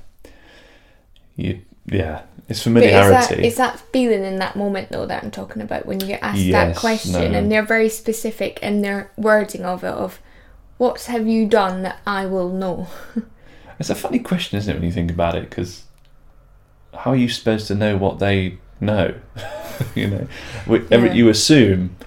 You 1.36 1.62
yeah, 1.88 2.22
it's 2.22 2.24
But 2.48 2.50
it's 2.50 2.62
familiarity. 2.64 3.36
that, 3.36 3.46
it's 3.46 3.58
that 3.58 3.80
feeling 3.92 4.24
in 4.24 4.38
that 4.40 4.56
moment, 4.56 4.90
though, 4.90 5.06
that 5.06 5.24
I'm 5.24 5.32
talking 5.32 5.62
about 5.62 5.86
when 5.86 6.00
you 6.00 6.08
get 6.08 6.22
asked 6.24 6.40
Yes, 6.40 6.76
that 6.76 6.80
question 6.80 7.12
no. 7.14 7.38
and 7.38 7.52
they're 7.52 7.66
very 7.66 7.90
specific 7.90 8.60
in 8.62 8.82
their 8.82 9.12
wording 9.18 9.64
of 9.66 9.84
it, 9.84 9.94
of 9.94 10.20
what 10.78 11.02
have 11.04 11.28
you 11.28 11.48
done 11.48 11.84
that 11.84 12.00
I 12.06 12.26
will 12.26 12.50
know? 12.50 12.88
It's 13.78 13.90
a 13.90 13.96
funny 13.96 14.20
question, 14.20 14.58
isn't 14.58 14.72
it, 14.72 14.76
when 14.78 14.86
you 14.86 14.92
think 14.94 15.12
about 15.12 15.36
it? 15.36 15.50
Because 15.50 15.84
how 16.94 17.12
are 17.12 17.16
you 17.18 17.28
supposed 17.28 17.68
to 17.68 17.76
know 17.76 17.98
what 17.98 18.20
they 18.20 18.58
know? 18.80 19.16
you 19.96 20.08
know, 20.08 20.28
Yeah. 20.90 21.12
you 21.14 21.28
assume 21.28 21.98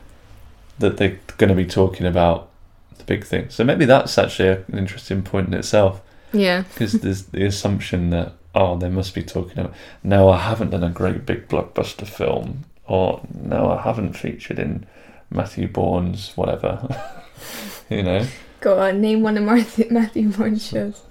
that 0.79 0.97
they're 0.97 1.19
going 1.37 1.51
to 1.51 1.55
be 1.55 1.67
talking 1.67 2.07
about 2.07 2.49
the 2.97 3.05
big 3.05 3.23
thing. 3.23 3.51
So 3.51 3.65
maybe 3.65 3.85
that's 3.85 4.17
actually 4.17 4.49
an 4.67 4.79
interesting 4.79 5.23
point 5.23 5.49
in 5.49 5.53
itself. 5.55 6.01
Yeah. 6.33 6.63
because 6.73 6.93
there's 6.95 7.25
the 7.25 7.45
assumption 7.45 8.09
that 8.11 8.33
oh 8.59 8.77
they 8.77 8.89
must 8.89 9.15
be 9.15 9.23
talking 9.23 9.59
about 9.59 9.75
no 10.03 10.29
I 10.29 10.39
haven't 10.39 10.71
done 10.71 10.85
a 10.85 10.91
great 10.91 11.25
big 11.25 11.49
blockbuster 11.49 12.07
film 12.07 12.65
or 12.87 13.21
no 13.33 13.71
I 13.71 13.83
haven't 13.83 14.15
featured 14.15 14.59
in 14.59 14.87
Matthew 15.31 15.69
Bourne's 15.69 16.33
whatever 16.37 17.03
you 17.91 18.03
know 18.03 18.27
Go 18.61 18.79
on, 18.79 19.01
name 19.01 19.23
one 19.23 19.37
of 19.37 19.45
Matthew, 19.47 19.87
Matthew 19.91 20.31
Bourne's 20.31 20.67
shows. 20.67 21.03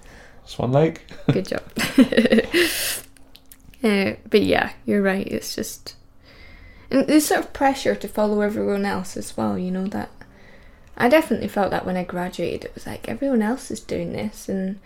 Swan 0.44 0.72
Lake 0.72 1.02
Good 1.32 1.48
job. 1.48 1.62
uh, 3.84 4.12
but 4.28 4.42
yeah, 4.42 4.72
you're 4.84 5.02
right. 5.02 5.26
It's 5.26 5.54
just. 5.54 5.94
And 6.90 7.06
there's 7.06 7.26
sort 7.26 7.40
of 7.40 7.52
pressure 7.52 7.94
to 7.94 8.08
follow 8.08 8.40
everyone 8.40 8.86
else 8.86 9.16
as 9.16 9.36
well, 9.36 9.58
you 9.58 9.70
know, 9.70 9.86
that. 9.88 10.10
I 10.96 11.08
definitely 11.08 11.48
felt 11.48 11.70
that 11.70 11.86
when 11.86 11.96
I 11.96 12.04
graduated. 12.04 12.64
It 12.64 12.74
was 12.74 12.86
like 12.86 13.08
everyone 13.08 13.42
else 13.42 13.70
is 13.70 13.80
doing 13.80 14.12
this, 14.12 14.48
and, 14.48 14.80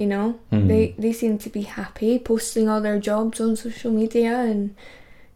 you 0.00 0.06
know, 0.06 0.38
Hmm. 0.50 0.66
they, 0.68 0.94
they 0.98 1.12
seem 1.12 1.36
to 1.38 1.50
be 1.50 1.62
happy 1.62 2.18
posting 2.18 2.68
all 2.68 2.80
their 2.80 2.98
jobs 2.98 3.40
on 3.40 3.54
social 3.56 3.92
media, 3.92 4.34
and. 4.50 4.74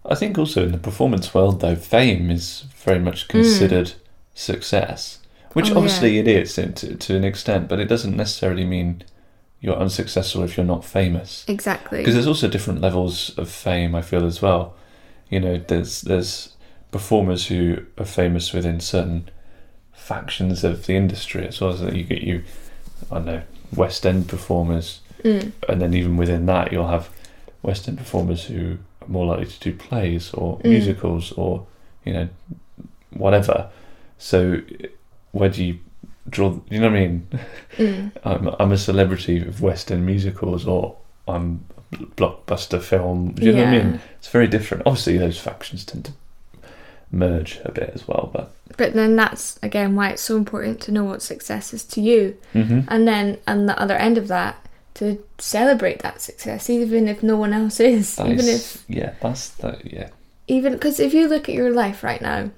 I 0.07 0.15
think 0.15 0.39
also 0.39 0.65
in 0.65 0.73
the 0.73 0.79
performance 0.91 1.33
world 1.35 1.61
though 1.61 1.77
fame 1.77 2.31
is 2.31 2.65
very 2.77 2.99
much 2.99 3.27
considered 3.29 3.93
success 4.35 5.19
which 5.55 5.71
Oh, 5.71 5.77
obviously 5.79 6.19
it 6.19 6.29
is 6.29 6.55
to, 6.57 6.73
to, 6.97 7.17
an 7.17 7.25
extent 7.25 7.69
but 7.71 7.81
it 7.81 7.89
doesn't 7.89 8.15
necessarily 8.17 8.65
mean 8.67 9.03
you're 9.61 9.77
unsuccessful 9.87 10.43
if 10.43 10.57
you're 10.59 10.67
not 10.67 10.85
famous 10.85 11.45
Exactly. 11.49 11.99
because 12.01 12.13
there's 12.15 12.27
also 12.27 12.49
different 12.49 12.83
levels 12.83 13.33
of 13.39 13.49
fame 13.49 13.95
I 13.95 14.03
feel 14.03 14.27
as 14.27 14.43
well 14.43 14.75
you 15.31 15.41
know 15.41 15.57
there's 15.57 16.03
there's 16.03 16.55
performers 16.91 17.47
who 17.47 17.79
are 17.97 18.05
famous 18.05 18.53
within 18.53 18.81
certain 18.81 19.31
factions 19.93 20.65
of 20.65 20.85
the 20.87 20.97
industry 20.97 21.47
as 21.47 21.61
well 21.63 21.71
as 21.71 21.81
that 21.81 21.97
you 21.97 22.05
get 22.05 22.21
you 22.23 22.43
I 23.11 23.15
don't 23.17 23.27
know 23.27 23.43
West 23.75 24.05
End 24.07 24.29
performers 24.29 25.01
Mm. 25.25 25.53
and 25.71 25.81
then 25.81 25.95
even 25.95 26.19
within 26.19 26.45
that 26.47 26.71
you'll 26.71 26.89
have 26.89 27.09
West 27.63 27.89
End 27.89 27.97
performers 27.97 28.45
who 28.45 28.77
are 29.01 29.09
more 29.09 29.25
likely 29.27 29.47
to 29.47 29.61
do 29.61 29.73
plays 29.73 30.33
or 30.35 30.59
Mm. 30.59 30.65
musicals 30.71 31.33
or 31.33 31.67
you 32.05 32.13
know 32.13 32.29
whatever 33.11 33.71
so 34.19 34.61
where 35.33 35.49
do 35.49 35.65
you 35.65 35.79
draw 36.29 36.59
you 36.71 36.79
know 36.81 36.91
what 36.91 36.97
I 36.97 37.01
mean 37.01 37.29
Mm. 37.79 38.13
I'm, 38.25 38.49
I'm 38.61 38.73
a 38.73 38.77
celebrity 38.79 39.41
of 39.47 39.63
West 39.63 39.91
End 39.91 40.05
musicals 40.05 40.67
or 40.67 40.97
I'm 41.27 41.65
blockbuster 42.17 42.83
film. 42.83 43.33
Do 43.33 43.47
you 43.47 43.53
know 43.53 43.65
what 43.65 43.69
I 43.69 43.83
mean? 43.83 44.01
It's 44.19 44.29
very 44.29 44.49
different. 44.49 44.83
Obviously, 44.85 45.17
those 45.17 45.39
factions 45.39 45.85
tend 45.85 46.05
to 46.07 46.13
merge 47.15 47.61
a 47.65 47.73
bit 47.73 47.91
as 47.95 48.07
well, 48.09 48.31
but 48.33 48.51
But 48.77 48.93
then 48.95 49.15
that's, 49.17 49.59
again, 49.63 49.95
why 49.95 50.11
it's 50.11 50.23
so 50.23 50.37
important 50.37 50.81
to 50.83 50.93
know 50.93 51.05
what 51.05 51.23
success 51.23 51.73
is 51.73 51.85
to 51.95 52.01
you. 52.01 52.37
hmm 52.53 52.81
and 52.89 53.07
then 53.07 53.39
on 53.47 53.67
the 53.67 53.79
other 53.81 53.95
end 53.97 54.19
of 54.19 54.29
that 54.29 54.55
to 54.95 55.23
celebrate 55.39 56.01
that 56.01 56.21
success 56.21 56.71
even 56.71 57.09
if 57.09 57.21
no 57.23 57.37
one 57.37 57.53
else 57.53 57.81
is 57.81 58.15
that 58.17 58.27
even 58.27 58.39
is- 58.47 58.77
if 58.77 58.85
yeah, 58.89 59.13
that's 59.21 59.49
that. 59.63 59.85
Yeah, 59.93 60.09
even 60.47 60.73
because 60.75 61.01
if 61.01 61.13
you 61.15 61.27
look 61.29 61.49
at 61.49 61.55
your 61.55 61.73
life 61.73 62.05
right 62.05 62.23
now 62.23 62.51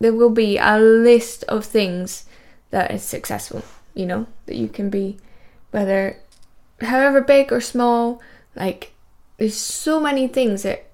there 0.00 0.12
will 0.12 0.30
be 0.30 0.58
a 0.58 0.78
list 0.78 1.44
of 1.44 1.64
things 1.64 2.24
that 2.70 2.90
is 2.90 3.02
successful 3.02 3.62
you 3.94 4.06
know 4.06 4.26
that 4.46 4.56
you 4.56 4.68
can 4.68 4.90
be 4.90 5.16
whether 5.70 6.16
however 6.80 7.20
big 7.20 7.52
or 7.52 7.60
small 7.60 8.20
like 8.56 8.90
there's 9.38 9.56
so 9.56 10.00
many 10.00 10.26
things 10.26 10.62
that 10.62 10.86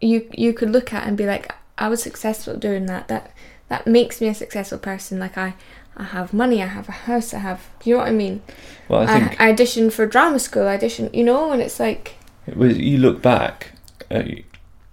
you 0.00 0.28
you 0.32 0.52
could 0.52 0.70
look 0.70 0.92
at 0.92 1.06
and 1.06 1.16
be 1.16 1.26
like 1.26 1.52
I 1.80 1.88
was 1.88 2.02
successful 2.02 2.56
doing 2.56 2.86
that 2.86 3.08
that 3.08 3.32
that 3.68 3.86
makes 3.86 4.20
me 4.20 4.28
a 4.28 4.34
successful 4.34 4.78
person 4.78 5.18
like 5.18 5.36
I 5.38 5.54
I 5.96 6.04
have 6.04 6.32
money 6.32 6.62
I 6.62 6.66
have 6.66 6.88
a 6.88 6.92
house 6.92 7.34
I 7.34 7.38
have 7.38 7.68
do 7.80 7.90
you 7.90 7.96
know 7.96 8.00
what 8.02 8.08
I 8.08 8.12
mean 8.12 8.42
well, 8.88 9.00
I 9.00 9.04
I, 9.04 9.18
think 9.28 9.40
I 9.40 9.52
auditioned 9.52 9.92
for 9.92 10.06
drama 10.06 10.38
school. 10.38 10.66
I 10.68 10.76
auditioned, 10.76 11.14
you 11.14 11.24
know, 11.24 11.52
and 11.52 11.62
it's 11.62 11.78
like, 11.80 12.16
it 12.46 12.56
was- 12.56 12.76
you 12.78 12.98
look 12.98 13.22
back, 13.22 13.72
y- 14.10 14.42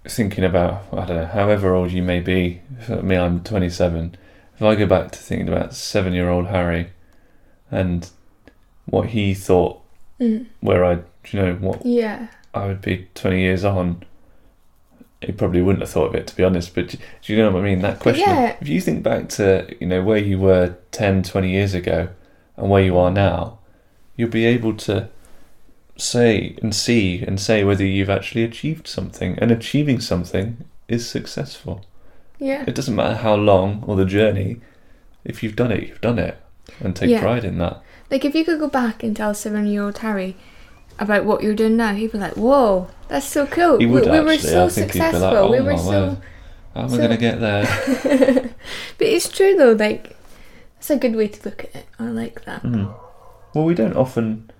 thinking 0.05 0.43
about 0.43 0.83
I 0.93 1.05
don't 1.05 1.17
know, 1.17 1.25
however 1.25 1.73
old 1.73 1.91
you 1.91 2.03
may 2.03 2.19
be. 2.19 2.61
For 2.85 3.01
me, 3.01 3.17
I'm 3.17 3.41
27. 3.43 4.15
If 4.55 4.61
I 4.61 4.75
go 4.75 4.85
back 4.85 5.11
to 5.11 5.19
thinking 5.19 5.47
about 5.47 5.73
seven-year-old 5.73 6.47
Harry, 6.47 6.91
and 7.71 8.07
what 8.85 9.07
he 9.09 9.33
thought, 9.33 9.81
mm, 10.19 10.45
where 10.61 10.85
I, 10.85 10.93
you 11.31 11.39
know, 11.41 11.53
what 11.55 11.83
yeah, 11.85 12.27
I 12.53 12.67
would 12.67 12.81
be 12.81 13.07
20 13.15 13.39
years 13.41 13.63
on, 13.65 14.03
he 15.21 15.31
probably 15.31 15.61
wouldn't 15.61 15.81
have 15.81 15.89
thought 15.89 16.07
of 16.09 16.15
it, 16.15 16.27
to 16.27 16.35
be 16.35 16.43
honest. 16.43 16.75
But 16.75 16.89
do 16.89 16.97
do 17.21 17.33
you 17.33 17.39
know 17.39 17.51
what 17.51 17.59
I 17.61 17.63
mean? 17.63 17.81
That 17.81 17.99
question, 17.99 18.27
yeah. 18.29 18.55
if 18.61 18.67
you 18.67 18.79
think 18.81 19.03
back 19.03 19.29
to, 19.29 19.75
you 19.79 19.87
know, 19.87 20.03
where 20.03 20.17
you 20.19 20.39
were 20.39 20.75
10, 20.91 21.23
20 21.23 21.49
years 21.49 21.73
ago 21.73 22.09
and 22.55 22.69
where 22.69 22.83
you 22.83 22.97
are 22.97 23.11
now, 23.11 23.59
you'll 24.15 24.29
be 24.29 24.45
able 24.45 24.75
to 24.77 25.09
say 25.97 26.55
and 26.61 26.75
see 26.75 27.21
and 27.21 27.39
say 27.39 27.63
whether 27.63 27.85
you've 27.85 28.09
actually 28.09 28.43
achieved 28.43 28.87
something. 28.87 29.37
And 29.39 29.51
achieving 29.51 29.99
something 29.99 30.65
is 30.87 31.09
successful. 31.09 31.85
yeah, 32.39 32.63
It 32.67 32.75
doesn't 32.75 32.95
matter 32.95 33.15
how 33.15 33.35
long 33.35 33.83
or 33.87 33.95
the 33.95 34.05
journey, 34.05 34.61
if 35.25 35.41
you've 35.41 35.55
done 35.55 35.71
it, 35.71 35.87
you've 35.87 36.01
done 36.01 36.19
it. 36.19 36.37
And 36.79 36.95
take 36.95 37.09
Yeah. 37.09 37.21
pride 37.21 37.43
in 37.43 37.57
that. 37.57 37.81
Like 38.11 38.23
if 38.23 38.35
you 38.35 38.45
could 38.45 38.59
go 38.59 38.67
back 38.69 39.01
and 39.01 39.15
tell 39.15 39.33
seven-year-old 39.33 39.97
Harry 39.99 40.35
about 40.99 41.25
what 41.25 41.43
you're 41.43 41.55
doing 41.55 41.77
now, 41.77 41.93
he'd 41.93 42.11
be 42.11 42.17
like, 42.17 42.35
"Whoa, 42.35 42.89
that's 43.07 43.25
so 43.25 43.45
cool. 43.47 43.77
We, 43.77 43.85
we 43.85 44.01
were 44.01 44.37
so 44.37 44.65
I 44.65 44.69
think 44.69 44.93
he'd 44.93 44.99
be 44.99 44.99
like, 44.99 45.11
successful. 45.11 45.23
"Oh 45.23 45.51
we 45.51 45.61
were 45.61 45.77
so." 45.77 46.17
How 46.73 46.83
am 46.83 46.93
I 46.93 46.97
going 46.97 47.09
to 47.09 47.17
get 47.17 47.39
there? 47.39 47.63
but 48.99 49.07
it's 49.07 49.29
true 49.29 49.55
though. 49.55 49.71
Like, 49.71 50.15
it's 50.77 50.91
a 50.91 50.97
good 50.97 51.15
way 51.15 51.27
to 51.27 51.49
look 51.49 51.63
at 51.63 51.75
it. 51.75 51.85
I 51.97 52.03
like 52.03 52.45
that. 52.45 52.61
Mm. 52.61 52.93
Well, 53.55 53.65
we 53.65 53.73
don't 53.73 53.95
often. 53.95 54.51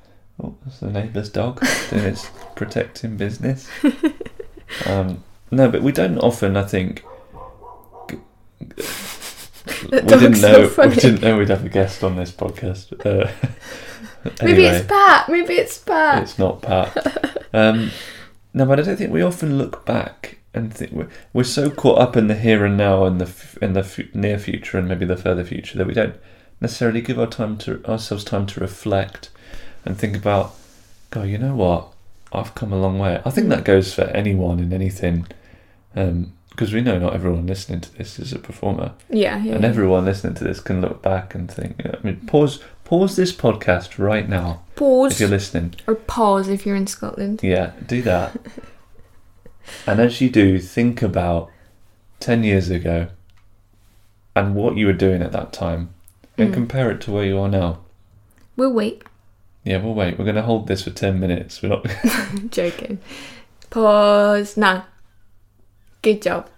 Oh, 0.44 0.56
that's 0.66 0.80
the 0.80 0.90
neighbour's 0.90 1.30
dog 1.30 1.64
doing 1.90 2.06
its 2.06 2.28
protecting 2.56 3.18
business. 3.18 3.70
Um, 4.86 5.24
no, 5.52 5.70
but 5.70 5.84
we 5.84 5.92
don't 5.92 6.18
often. 6.18 6.58
I 6.58 6.64
think. 6.64 7.04
we 9.92 10.02
didn't 10.02 10.36
so 10.36 10.74
know. 10.76 10.88
we 10.88 10.96
didn't 10.96 11.22
know 11.22 11.38
we'd 11.38 11.50
have 11.50 11.66
a 11.66 11.70
guest 11.70 12.04
on 12.04 12.16
this 12.16 12.32
podcast. 12.32 13.06
Uh, 13.06 13.32
Maybe 14.42 14.66
anyway, 14.66 14.78
it's 14.80 14.88
Pat. 14.88 15.30
Maybe 15.30 15.54
it's 15.54 15.78
Pat. 15.78 16.24
it's 16.24 16.40
not 16.40 16.62
Pat. 16.62 17.44
Um, 17.54 17.92
no, 18.54 18.66
but 18.66 18.80
I 18.80 18.84
don't 18.84 18.98
think 18.98 19.12
we 19.12 19.22
often 19.22 19.58
look 19.58 19.86
back 19.86 20.38
and 20.54 20.72
think 20.72 20.92
we're, 20.92 21.08
we're 21.32 21.44
so 21.44 21.70
caught 21.72 21.98
up 21.98 22.18
in 22.18 22.28
the 22.28 22.36
here 22.36 22.66
and 22.66 22.76
now 22.76 23.06
and 23.06 23.22
the 23.22 23.58
in 23.62 23.74
the 23.74 23.80
f- 23.80 24.14
near 24.14 24.38
future 24.38 24.78
and 24.78 24.88
maybe 24.88 25.06
the 25.06 25.16
further 25.18 25.46
future 25.46 25.78
that 25.78 25.88
we 25.88 25.94
don't 25.94 26.18
necessarily 26.60 27.02
give 27.02 27.18
our 27.18 27.26
time 27.26 27.58
to 27.60 27.84
ourselves 27.86 28.24
time 28.24 28.46
to 28.48 28.60
reflect 28.60 29.30
and 29.86 29.98
think 29.98 30.18
about. 30.18 30.54
Go, 31.10 31.24
you 31.24 31.38
know 31.38 31.56
what? 31.56 31.88
I've 32.34 32.54
come 32.54 32.74
a 32.74 32.78
long 32.80 33.00
way. 33.00 33.22
I 33.26 33.30
think 33.30 33.48
that 33.50 33.64
goes 33.64 33.94
for 33.94 34.04
anyone 34.04 34.60
in 34.60 34.74
anything, 34.74 35.26
because 35.94 36.74
we 36.74 36.82
know 36.82 37.00
not 37.00 37.14
everyone 37.14 37.48
listening 37.48 37.80
to 37.82 37.98
this 37.98 38.20
is 38.20 38.34
a 38.34 38.40
performer, 38.40 38.92
yeah, 39.10 39.42
yeah. 39.42 39.56
and 39.56 39.64
everyone 39.64 40.04
listening 40.04 40.34
to 40.36 40.44
this 40.44 40.60
can 40.60 40.82
look 40.82 41.02
back 41.02 41.34
and 41.34 41.50
think. 41.50 41.82
I 41.86 41.98
mean, 42.04 42.18
pause, 42.28 42.62
pause 42.88 43.18
this 43.18 43.34
podcast 43.34 44.00
right 44.00 44.30
now 44.30 44.62
Pause. 44.78 45.12
if 45.12 45.20
you're 45.20 45.30
listening. 45.30 45.76
or 45.88 45.96
pause 45.96 46.48
if 46.48 46.66
you're 46.66 46.78
in 46.78 46.88
Scotland. 46.88 47.42
Yeah, 47.44 47.74
do 47.86 48.02
that. 48.04 48.40
and 49.88 50.00
as 50.00 50.22
you 50.22 50.30
do, 50.30 50.58
think 50.58 51.02
about 51.02 51.52
10 52.22 52.46
years 52.46 52.70
ago 52.70 53.08
and 54.38 54.56
what 54.56 54.78
you 54.78 54.86
were 54.86 54.94
doing 54.94 55.22
at 55.22 55.34
that 55.34 55.52
time 55.52 55.90
and 56.38 56.52
Mm. 56.52 56.54
compare 56.54 56.90
it 56.92 57.02
to 57.02 57.12
where 57.12 57.26
you 57.26 57.38
are 57.40 57.50
now. 57.50 57.80
We'll 58.56 58.72
wait. 58.72 59.04
Yeah, 59.66 59.78
we'll 59.84 59.94
wait, 59.94 60.18
we're 60.18 60.24
going 60.24 60.36
to 60.38 60.42
hold 60.44 60.68
this 60.68 60.84
for 60.84 60.92
10 60.92 61.20
minutes. 61.20 61.62
We're 61.62 61.70
not. 61.70 61.86
Joking. 62.50 63.00
Pause 63.70 64.56
now. 64.56 64.86
Good 66.02 66.22
job. 66.22 66.50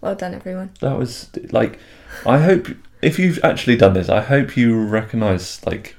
Well 0.00 0.14
done, 0.14 0.32
everyone. 0.34 0.70
That 0.80 0.96
was 0.96 1.28
like, 1.50 1.78
I 2.24 2.38
hope 2.38 2.68
if 3.02 3.18
you've 3.18 3.38
actually 3.42 3.76
done 3.76 3.92
this, 3.94 4.08
I 4.08 4.20
hope 4.20 4.56
you 4.56 4.80
recognize 4.80 5.64
like 5.66 5.94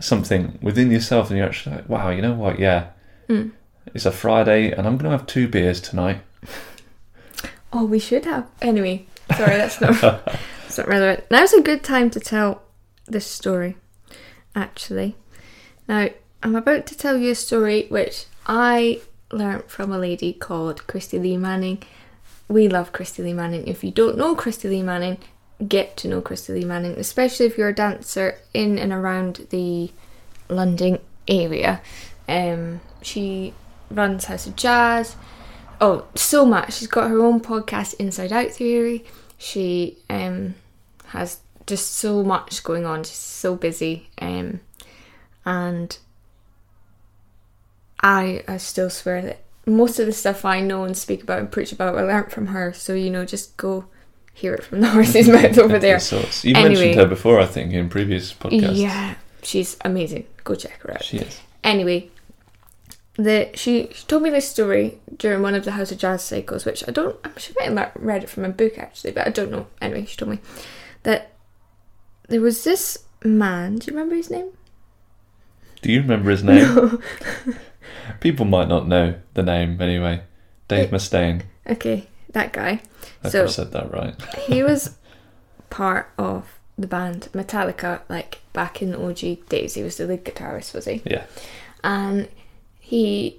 something 0.00 0.58
within 0.60 0.90
yourself 0.90 1.28
and 1.30 1.38
you're 1.38 1.46
actually 1.46 1.76
like, 1.76 1.88
wow, 1.88 2.10
you 2.10 2.20
know 2.22 2.34
what? 2.34 2.58
Yeah, 2.58 2.88
Mm. 3.28 3.52
it's 3.94 4.04
a 4.04 4.10
Friday 4.12 4.70
and 4.72 4.86
I'm 4.86 4.96
going 4.98 5.10
to 5.10 5.16
have 5.16 5.26
two 5.26 5.48
beers 5.48 5.80
tonight. 5.80 6.20
Oh, 7.74 7.86
we 7.86 7.98
should 7.98 8.26
have. 8.26 8.46
Anyway, 8.60 9.06
sorry, 9.34 9.56
that's 9.56 9.80
not 9.80 9.98
that's 10.02 10.76
not 10.76 10.86
relevant. 10.88 11.24
Now's 11.30 11.54
a 11.54 11.62
good 11.62 11.82
time 11.82 12.10
to 12.10 12.20
tell 12.20 12.60
this 13.06 13.26
story. 13.26 13.76
Actually, 14.54 15.16
now 15.88 16.10
I'm 16.42 16.54
about 16.54 16.84
to 16.88 16.94
tell 16.96 17.16
you 17.16 17.30
a 17.30 17.34
story 17.34 17.86
which 17.88 18.26
I 18.46 19.00
learnt 19.32 19.70
from 19.70 19.90
a 19.90 19.98
lady 19.98 20.34
called 20.34 20.86
Christy 20.86 21.18
Lee 21.18 21.38
Manning. 21.38 21.82
We 22.46 22.68
love 22.68 22.92
Christy 22.92 23.22
Lee 23.22 23.32
Manning. 23.32 23.66
If 23.66 23.82
you 23.82 23.90
don't 23.90 24.18
know 24.18 24.34
Christy 24.34 24.68
Lee 24.68 24.82
Manning, 24.82 25.16
get 25.68 25.96
to 25.98 26.08
know 26.08 26.20
Christy 26.20 26.52
Lee 26.54 26.64
Manning, 26.64 26.92
especially 26.92 27.46
if 27.46 27.56
you're 27.56 27.68
a 27.68 27.74
dancer 27.74 28.38
in 28.52 28.78
and 28.78 28.92
around 28.92 29.46
the 29.50 29.90
London 30.48 30.98
area. 31.28 31.80
Um, 32.28 32.80
she 33.02 33.54
runs 33.90 34.26
House 34.26 34.46
of 34.46 34.56
Jazz. 34.56 35.16
Oh, 35.80 36.06
so 36.14 36.44
much. 36.46 36.74
She's 36.74 36.88
got 36.88 37.10
her 37.10 37.20
own 37.20 37.40
podcast, 37.40 37.94
Inside 37.94 38.32
Out 38.32 38.50
Theory. 38.50 39.04
She 39.38 39.98
um, 40.08 40.54
has 41.06 41.40
just 41.66 41.92
so 41.92 42.22
much 42.22 42.62
going 42.62 42.86
on. 42.86 43.04
She's 43.04 43.16
so 43.16 43.56
busy. 43.56 44.08
Um, 44.18 44.60
and 45.44 45.98
I, 48.00 48.44
I 48.46 48.56
still 48.58 48.90
swear 48.90 49.22
that 49.22 49.40
most 49.66 49.98
of 49.98 50.06
the 50.06 50.12
stuff 50.12 50.44
I 50.44 50.60
know 50.60 50.84
and 50.84 50.96
speak 50.96 51.22
about 51.22 51.38
and 51.40 51.50
preach 51.50 51.72
about, 51.72 51.96
I 51.96 52.02
learnt 52.02 52.32
from 52.32 52.48
her. 52.48 52.72
So, 52.72 52.94
you 52.94 53.10
know, 53.10 53.24
just 53.24 53.56
go 53.56 53.86
hear 54.32 54.54
it 54.54 54.64
from 54.64 54.80
the 54.80 54.88
horse's 54.96 55.28
mouth 55.28 55.58
over 55.58 55.78
there. 55.78 55.98
Sorts. 56.00 56.44
You've 56.44 56.56
Anyway. 56.56 56.74
mentioned 56.74 56.94
her 57.00 57.06
before, 57.06 57.38
I 57.40 57.46
think, 57.46 57.72
in 57.72 57.88
previous 57.88 58.32
podcasts. 58.32 58.76
Yeah, 58.76 59.14
she's 59.42 59.76
amazing. 59.84 60.26
Go 60.44 60.54
check 60.54 60.80
her 60.82 60.92
out. 60.94 61.04
She 61.04 61.18
is. 61.18 61.40
Anyway, 61.64 62.10
the 63.14 63.50
she, 63.54 63.88
she 63.92 64.06
told 64.06 64.22
me 64.22 64.30
this 64.30 64.48
story 64.48 64.98
during 65.18 65.42
one 65.42 65.54
of 65.54 65.64
the 65.64 65.72
House 65.72 65.92
of 65.92 65.98
Jazz 65.98 66.22
cycles, 66.24 66.64
which 66.64 66.86
I 66.88 66.90
don't. 66.92 67.16
I'm 67.24 67.36
sure 67.36 67.54
I 67.62 67.68
might 67.68 67.92
have 67.92 68.02
read 68.02 68.24
it 68.24 68.30
from 68.30 68.44
a 68.44 68.48
book 68.48 68.78
actually, 68.78 69.12
but 69.12 69.26
I 69.26 69.30
don't 69.30 69.50
know. 69.50 69.66
Anyway, 69.80 70.06
she 70.06 70.16
told 70.16 70.30
me 70.30 70.38
that 71.04 71.32
there 72.28 72.40
was 72.40 72.64
this 72.64 72.98
man. 73.24 73.76
Do 73.76 73.86
you 73.90 73.96
remember 73.96 74.16
his 74.16 74.30
name? 74.30 74.50
Do 75.82 75.92
you 75.92 76.00
remember 76.00 76.30
his 76.30 76.42
name? 76.44 77.02
People 78.20 78.46
might 78.46 78.68
not 78.68 78.86
know 78.88 79.16
the 79.34 79.42
name 79.42 79.80
anyway. 79.80 80.22
Dave 80.68 80.84
It- 80.84 80.90
Mustaine. 80.92 81.42
Okay, 81.68 82.06
that 82.32 82.52
guy. 82.52 82.80
I 83.24 83.28
So- 83.28 83.46
said 83.46 83.72
that 83.72 83.92
right. 83.92 84.14
He 84.46 84.62
was 84.62 84.96
part 85.70 86.10
of 86.18 86.58
the 86.78 86.86
band 86.86 87.28
Metallica, 87.32 88.00
like 88.08 88.40
back 88.52 88.80
in 88.82 88.90
the 88.92 89.00
OG 89.00 89.48
days. 89.48 89.74
He 89.74 89.82
was 89.82 89.96
the 89.98 90.06
lead 90.06 90.24
guitarist, 90.24 90.74
was 90.74 90.84
he? 90.86 91.02
Yeah. 91.04 91.24
and 91.84 92.28
he 92.80 93.38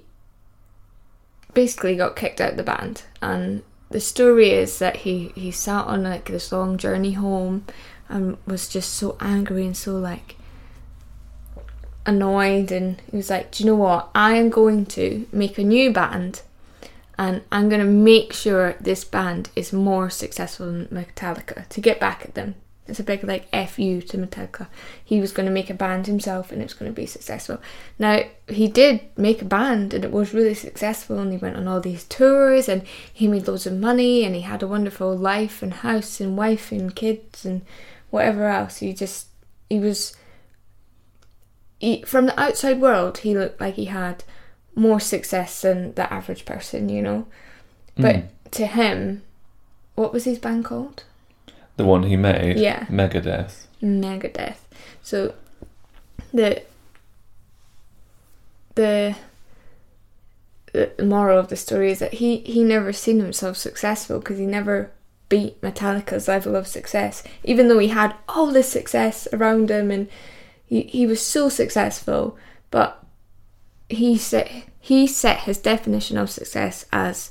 basically 1.52 1.94
got 1.96 2.16
kicked 2.16 2.40
out 2.40 2.52
of 2.52 2.56
the 2.56 2.62
band 2.64 3.04
and 3.22 3.62
the 3.90 4.00
story 4.00 4.50
is 4.50 4.78
that 4.80 4.96
he 4.96 5.28
he 5.36 5.50
sat 5.52 5.86
on 5.86 6.02
like 6.02 6.24
this 6.26 6.50
long 6.50 6.76
journey 6.76 7.12
home 7.12 7.64
and 8.08 8.36
was 8.46 8.66
just 8.68 8.92
so 8.94 9.16
angry 9.20 9.64
and 9.64 9.76
so 9.76 9.96
like 9.96 10.34
annoyed 12.06 12.70
and 12.72 13.00
he 13.10 13.16
was 13.16 13.30
like 13.30 13.50
do 13.52 13.62
you 13.64 13.70
know 13.70 13.76
what 13.76 14.08
i 14.14 14.34
am 14.34 14.50
going 14.50 14.84
to 14.84 15.26
make 15.32 15.56
a 15.58 15.62
new 15.64 15.92
band 15.92 16.42
and 17.18 17.42
i'm 17.52 17.68
going 17.68 17.80
to 17.80 17.86
make 17.86 18.32
sure 18.32 18.74
this 18.80 19.04
band 19.04 19.50
is 19.56 19.72
more 19.72 20.10
successful 20.10 20.66
than 20.66 20.86
metallica 20.86 21.68
to 21.68 21.80
get 21.80 22.00
back 22.00 22.24
at 22.24 22.34
them. 22.34 22.54
It's 22.86 23.00
a 23.00 23.04
big 23.04 23.24
like 23.24 23.48
fu 23.50 24.02
to 24.02 24.18
metallica. 24.18 24.66
He 25.02 25.20
was 25.20 25.32
going 25.32 25.46
to 25.46 25.52
make 25.52 25.70
a 25.70 25.74
band 25.74 26.06
himself 26.06 26.52
and 26.52 26.60
it 26.60 26.64
was 26.64 26.74
going 26.74 26.90
to 26.90 26.94
be 26.94 27.06
successful. 27.06 27.58
Now 27.98 28.24
he 28.46 28.68
did 28.68 29.00
make 29.16 29.40
a 29.40 29.46
band 29.46 29.94
and 29.94 30.04
it 30.04 30.12
was 30.12 30.34
really 30.34 30.52
successful 30.54 31.18
and 31.18 31.32
he 31.32 31.38
went 31.38 31.56
on 31.56 31.66
all 31.66 31.80
these 31.80 32.04
tours 32.04 32.68
and 32.68 32.82
he 33.10 33.26
made 33.26 33.48
loads 33.48 33.66
of 33.66 33.72
money 33.72 34.24
and 34.24 34.34
he 34.34 34.42
had 34.42 34.62
a 34.62 34.68
wonderful 34.68 35.16
life 35.16 35.62
and 35.62 35.72
house 35.72 36.20
and 36.20 36.36
wife 36.36 36.72
and 36.72 36.94
kids 36.94 37.46
and 37.46 37.62
whatever 38.10 38.48
else. 38.48 38.78
He 38.78 38.92
just 38.92 39.28
he 39.70 39.78
was 39.78 40.14
he, 41.78 42.02
from 42.02 42.26
the 42.26 42.38
outside 42.38 42.82
world 42.82 43.18
he 43.18 43.36
looked 43.36 43.62
like 43.62 43.76
he 43.76 43.86
had 43.86 44.24
more 44.74 45.00
success 45.00 45.62
than 45.62 45.94
the 45.94 46.12
average 46.12 46.44
person 46.44 46.88
you 46.88 47.00
know 47.02 47.26
but 47.96 48.16
Mm. 48.16 48.28
to 48.50 48.66
him 48.66 49.22
what 49.94 50.12
was 50.12 50.24
his 50.24 50.38
band 50.38 50.64
called 50.64 51.04
The 51.76 51.84
one 51.84 52.04
he 52.04 52.16
made. 52.16 52.56
Yeah. 52.58 52.86
Megadeth. 52.86 53.66
Megadeth. 53.82 54.58
So 55.02 55.34
the 56.32 56.62
the 58.74 59.14
the 60.72 60.90
moral 61.04 61.38
of 61.38 61.48
the 61.48 61.56
story 61.56 61.90
is 61.92 61.98
that 62.00 62.14
he 62.14 62.38
he 62.38 62.64
never 62.64 62.92
seen 62.92 63.20
himself 63.20 63.56
successful 63.56 64.18
because 64.18 64.38
he 64.38 64.46
never 64.46 64.90
beat 65.28 65.60
Metallica's 65.62 66.28
level 66.28 66.56
of 66.56 66.66
success, 66.66 67.22
even 67.44 67.68
though 67.68 67.78
he 67.78 67.88
had 67.88 68.14
all 68.28 68.48
this 68.50 68.68
success 68.68 69.26
around 69.32 69.70
him 69.70 69.90
and 69.90 70.08
he, 70.66 70.82
he 70.82 71.06
was 71.06 71.20
so 71.24 71.48
successful, 71.48 72.36
but 72.70 73.03
he 73.88 74.16
set 74.18 74.50
he 74.80 75.06
set 75.06 75.40
his 75.40 75.58
definition 75.58 76.18
of 76.18 76.30
success 76.30 76.84
as 76.92 77.30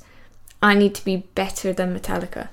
I 0.62 0.74
need 0.74 0.94
to 0.96 1.04
be 1.04 1.18
better 1.34 1.72
than 1.72 1.94
Metallica. 1.98 2.48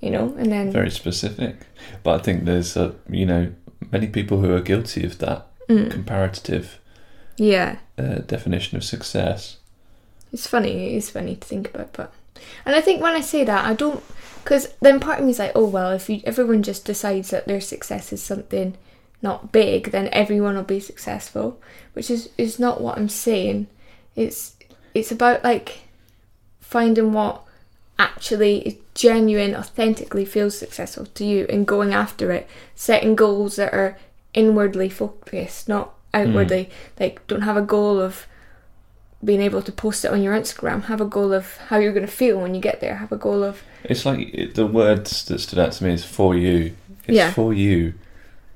You 0.00 0.10
know, 0.10 0.34
and 0.38 0.50
then 0.50 0.72
Very 0.72 0.90
specific. 0.90 1.56
But 2.02 2.20
I 2.20 2.22
think 2.22 2.44
there's, 2.44 2.74
a 2.76 2.94
you 3.08 3.26
know, 3.26 3.52
many 3.92 4.06
people 4.06 4.40
who 4.40 4.52
are 4.54 4.60
guilty 4.60 5.04
of 5.04 5.18
that 5.18 5.46
Mm. 5.68 5.88
comparative 5.88 6.80
yeah, 7.36 7.76
uh, 7.96 8.16
definition 8.26 8.76
of 8.76 8.82
success. 8.82 9.58
It's 10.32 10.48
funny. 10.48 10.96
It's 10.96 11.10
funny 11.10 11.36
to 11.36 11.46
think 11.46 11.72
about, 11.72 11.92
but 11.92 12.12
and 12.66 12.74
I 12.74 12.80
think 12.80 13.00
when 13.00 13.14
I 13.14 13.20
say 13.20 13.44
that, 13.44 13.64
I 13.64 13.74
don't 13.74 14.02
because 14.42 14.74
then 14.80 14.98
part 14.98 15.20
of 15.20 15.26
me 15.26 15.30
is 15.30 15.38
like, 15.38 15.52
oh 15.54 15.66
well, 15.66 15.92
if 15.92 16.10
you, 16.10 16.22
everyone 16.24 16.64
just 16.64 16.84
decides 16.84 17.30
that 17.30 17.46
their 17.46 17.60
success 17.60 18.12
is 18.12 18.20
something 18.20 18.76
not 19.22 19.52
big, 19.52 19.90
then 19.90 20.08
everyone 20.12 20.56
will 20.56 20.62
be 20.62 20.80
successful, 20.80 21.60
which 21.92 22.10
is 22.10 22.30
is 22.38 22.58
not 22.58 22.80
what 22.80 22.98
I'm 22.98 23.08
saying. 23.08 23.66
It's 24.16 24.56
it's 24.94 25.12
about 25.12 25.44
like 25.44 25.80
finding 26.60 27.12
what 27.12 27.42
actually 27.98 28.60
is 28.60 28.74
genuine, 28.94 29.54
authentically 29.54 30.24
feels 30.24 30.58
successful 30.58 31.06
to 31.06 31.24
you, 31.24 31.46
and 31.50 31.66
going 31.66 31.92
after 31.92 32.32
it, 32.32 32.48
setting 32.74 33.14
goals 33.14 33.56
that 33.56 33.72
are 33.74 33.98
inwardly 34.32 34.88
focused, 34.88 35.68
not 35.68 35.92
outwardly. 36.14 36.64
Hmm. 36.64 37.02
Like, 37.02 37.26
don't 37.26 37.42
have 37.42 37.56
a 37.56 37.62
goal 37.62 38.00
of 38.00 38.26
being 39.22 39.42
able 39.42 39.60
to 39.62 39.72
post 39.72 40.04
it 40.04 40.10
on 40.10 40.22
your 40.22 40.34
Instagram. 40.34 40.84
Have 40.84 41.00
a 41.00 41.04
goal 41.04 41.32
of 41.32 41.56
how 41.68 41.76
you're 41.76 41.92
going 41.92 42.06
to 42.06 42.12
feel 42.12 42.40
when 42.40 42.54
you 42.54 42.60
get 42.60 42.80
there. 42.80 42.96
Have 42.96 43.12
a 43.12 43.18
goal 43.18 43.44
of 43.44 43.62
It's 43.84 44.06
like 44.06 44.54
the 44.54 44.66
words 44.66 45.24
that 45.26 45.40
stood 45.40 45.58
out 45.58 45.72
to 45.72 45.84
me 45.84 45.92
is 45.92 46.04
for 46.04 46.34
you. 46.34 46.74
It's 47.06 47.16
Yeah. 47.16 47.32
for 47.32 47.52
you. 47.52 47.94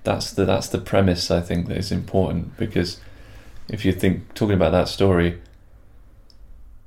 That's 0.05 0.33
the 0.33 0.45
that's 0.45 0.69
the 0.69 0.79
premise 0.79 1.31
I 1.31 1.41
think 1.41 1.69
that 1.69 1.77
is 1.77 1.91
important 1.91 2.57
because 2.57 3.01
if 3.69 3.85
you 3.85 3.93
think 3.93 4.35
talking 4.35 4.55
about 4.55 4.73
that 4.73 4.89
story, 4.89 5.41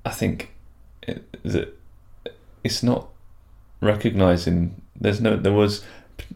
I 0.06 0.12
think 0.12 0.54
it, 1.02 1.26
that 1.44 1.76
it's 2.64 2.84
not 2.84 3.10
recognizing. 3.82 4.82
There's 5.00 5.20
no 5.20 5.36
there 5.36 5.54
was. 5.54 5.84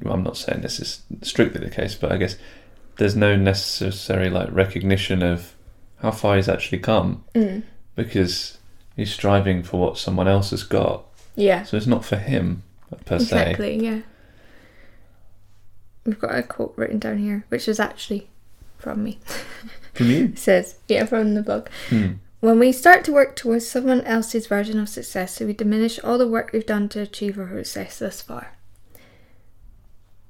I'm 0.06 0.24
not 0.24 0.38
saying 0.38 0.62
this 0.62 0.80
is 0.80 1.02
strictly 1.22 1.60
the 1.60 1.70
case, 1.70 1.96
but 1.96 2.12
I 2.12 2.18
guess 2.18 2.38
there's 2.98 3.16
no 3.16 3.36
necessary 3.36 4.30
like 4.30 4.50
recognition 4.52 5.24
of 5.24 5.56
how 6.02 6.12
far 6.12 6.36
he's 6.36 6.50
actually 6.50 6.80
come 6.80 7.24
mm, 7.34 7.64
because 7.96 8.58
he's 8.96 9.12
striving 9.14 9.64
for 9.64 9.80
what 9.80 9.98
someone 9.98 10.28
else 10.28 10.52
has 10.52 10.64
got. 10.64 11.06
yeah, 11.36 11.64
So 11.64 11.78
it's 11.78 11.88
not 11.88 12.06
for 12.06 12.18
him 12.18 12.64
per 13.06 13.18
se. 13.20 13.24
exactly, 13.24 13.84
yeah. 13.84 14.02
We've 16.06 16.20
got 16.20 16.36
a 16.36 16.44
quote 16.44 16.74
written 16.76 17.00
down 17.00 17.20
here, 17.20 17.46
which 17.50 17.68
is 17.68 17.80
actually 17.80 18.30
from 18.78 19.04
me. 19.04 19.20
From 19.94 20.08
you? 20.10 20.26
It 20.34 20.40
says, 20.40 20.76
yeah, 20.88 21.06
from 21.06 21.36
the 21.36 21.42
blog. 21.44 21.68
Hmm. 21.90 22.14
When 22.40 22.60
we 22.60 22.72
start 22.72 23.04
to 23.04 23.12
work 23.12 23.36
towards 23.36 23.68
someone 23.68 24.00
else's 24.02 24.48
version 24.48 24.80
of 24.80 24.88
success, 24.88 25.40
we 25.42 25.52
diminish 25.52 26.00
all 26.02 26.18
the 26.18 26.28
work 26.28 26.52
we've 26.54 26.66
done 26.66 26.88
to 26.90 27.02
achieve 27.02 27.38
our 27.38 27.50
success 27.58 28.00
thus 28.00 28.22
far. 28.22 28.54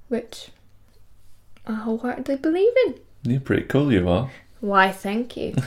Which 0.07 0.49
I 1.67 1.73
wholeheartedly 1.73 2.37
believe 2.37 2.73
in. 2.87 2.95
You're 3.23 3.39
pretty 3.39 3.63
cool, 3.63 3.93
you 3.93 4.09
are. 4.09 4.31
Why, 4.61 4.91
thank 4.91 5.37
you. 5.37 5.55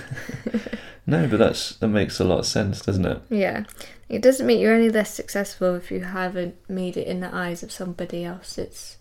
No, 1.07 1.27
but 1.29 1.39
that's 1.39 1.77
that 1.77 1.89
makes 1.89 2.19
a 2.19 2.25
lot 2.25 2.39
of 2.39 2.47
sense, 2.47 2.81
doesn't 2.81 3.05
it? 3.05 3.21
yeah. 3.29 3.65
It 4.09 4.23
doesn't 4.23 4.47
make 4.47 4.61
you're 4.61 4.75
any 4.75 4.89
less 4.91 5.13
successful 5.13 5.75
if 5.75 5.91
you 5.91 6.01
haven't 6.01 6.57
made 6.69 6.97
it 6.97 7.07
in 7.07 7.21
the 7.21 7.35
eyes 7.35 7.63
of 7.63 7.71
somebody 7.73 8.25
else. 8.25 8.57
It's 8.59 8.97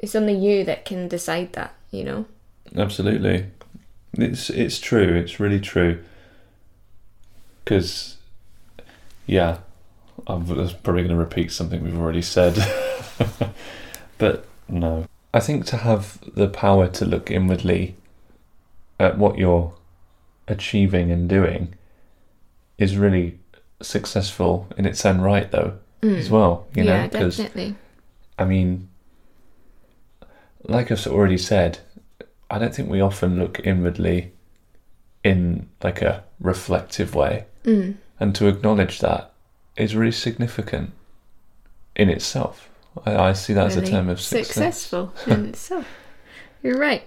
it's 0.00 0.14
only 0.14 0.34
you 0.34 0.64
that 0.64 0.84
can 0.84 1.08
decide 1.08 1.52
that, 1.52 1.74
you 1.90 2.04
know? 2.04 2.26
Absolutely. 2.76 3.46
It's 4.14 4.50
it's 4.50 4.78
true. 4.78 5.14
It's 5.14 5.38
really 5.38 5.60
true. 5.60 6.02
Because, 7.64 8.16
yeah, 9.26 9.58
I'm 10.26 10.44
probably 10.44 11.02
going 11.02 11.08
to 11.08 11.16
repeat 11.16 11.52
something 11.52 11.84
we've 11.84 11.98
already 11.98 12.22
said, 12.22 12.56
but 14.18 14.44
no. 14.68 15.06
I 15.32 15.38
think 15.40 15.66
to 15.66 15.76
have 15.76 16.18
the 16.34 16.48
power 16.48 16.88
to 16.88 17.04
look 17.04 17.30
inwardly 17.30 17.94
at 18.98 19.16
what 19.16 19.38
you're 19.38 19.72
achieving 20.48 21.12
and 21.12 21.28
doing 21.28 21.74
is 22.78 22.96
really 22.96 23.38
successful 23.80 24.66
in 24.76 24.86
its 24.86 25.06
own 25.06 25.20
right, 25.20 25.48
though, 25.52 25.78
mm. 26.02 26.16
as 26.16 26.28
well. 26.30 26.66
You 26.74 26.84
know, 26.84 26.94
yeah, 26.94 27.08
'cause- 27.08 27.36
definitely. 27.36 27.76
I 28.38 28.44
mean, 28.44 28.88
like 30.64 30.90
I've 30.90 31.06
already 31.06 31.38
said, 31.38 31.78
I 32.50 32.58
don't 32.58 32.74
think 32.74 32.88
we 32.90 33.00
often 33.00 33.38
look 33.38 33.60
inwardly 33.64 34.32
in 35.24 35.68
like 35.82 36.02
a 36.02 36.24
reflective 36.40 37.14
way, 37.14 37.44
Mm. 37.64 37.96
and 38.18 38.34
to 38.36 38.48
acknowledge 38.48 39.00
that 39.00 39.32
is 39.76 39.94
really 39.94 40.12
significant 40.12 40.92
in 41.94 42.08
itself. 42.08 42.68
I, 43.04 43.16
I 43.16 43.32
see 43.34 43.52
that 43.52 43.66
as 43.66 43.76
a 43.76 43.84
term 43.86 44.08
of 44.08 44.20
success. 44.20 44.46
successful 44.48 45.12
in 45.26 45.46
itself. 45.50 45.86
You're 46.62 46.78
right. 46.78 47.06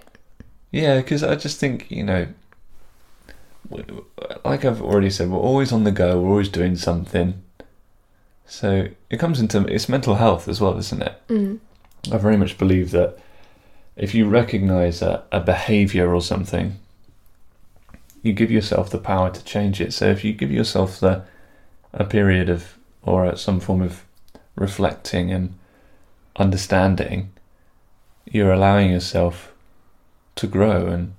Yeah, 0.70 0.98
because 0.98 1.22
I 1.22 1.34
just 1.34 1.58
think 1.60 1.90
you 1.90 2.02
know, 2.04 2.26
like 4.44 4.64
I've 4.64 4.82
already 4.82 5.10
said, 5.10 5.30
we're 5.30 5.38
always 5.38 5.72
on 5.72 5.84
the 5.84 5.90
go. 5.92 6.20
We're 6.20 6.30
always 6.30 6.48
doing 6.48 6.76
something. 6.76 7.42
So 8.46 8.88
it 9.10 9.18
comes 9.18 9.40
into 9.40 9.64
it's 9.66 9.88
mental 9.88 10.16
health 10.16 10.48
as 10.48 10.60
well, 10.60 10.76
isn't 10.78 11.02
it? 11.02 11.20
Mm. 11.28 11.58
I 12.12 12.18
very 12.18 12.36
much 12.36 12.58
believe 12.58 12.90
that 12.90 13.18
if 13.96 14.14
you 14.14 14.28
recognise 14.28 15.02
a, 15.02 15.24
a 15.30 15.40
behaviour 15.40 16.14
or 16.14 16.20
something, 16.20 16.78
you 18.22 18.32
give 18.32 18.50
yourself 18.50 18.90
the 18.90 18.98
power 18.98 19.30
to 19.30 19.44
change 19.44 19.80
it. 19.80 19.92
So 19.92 20.06
if 20.10 20.24
you 20.24 20.32
give 20.32 20.50
yourself 20.50 20.98
the 21.00 21.24
a 21.92 22.04
period 22.04 22.48
of 22.48 22.76
or 23.02 23.36
some 23.36 23.60
form 23.60 23.82
of 23.82 24.04
reflecting 24.56 25.30
and 25.30 25.54
understanding, 26.36 27.30
you're 28.24 28.52
allowing 28.52 28.90
yourself 28.90 29.52
to 30.36 30.46
grow 30.46 30.86
and 30.86 31.14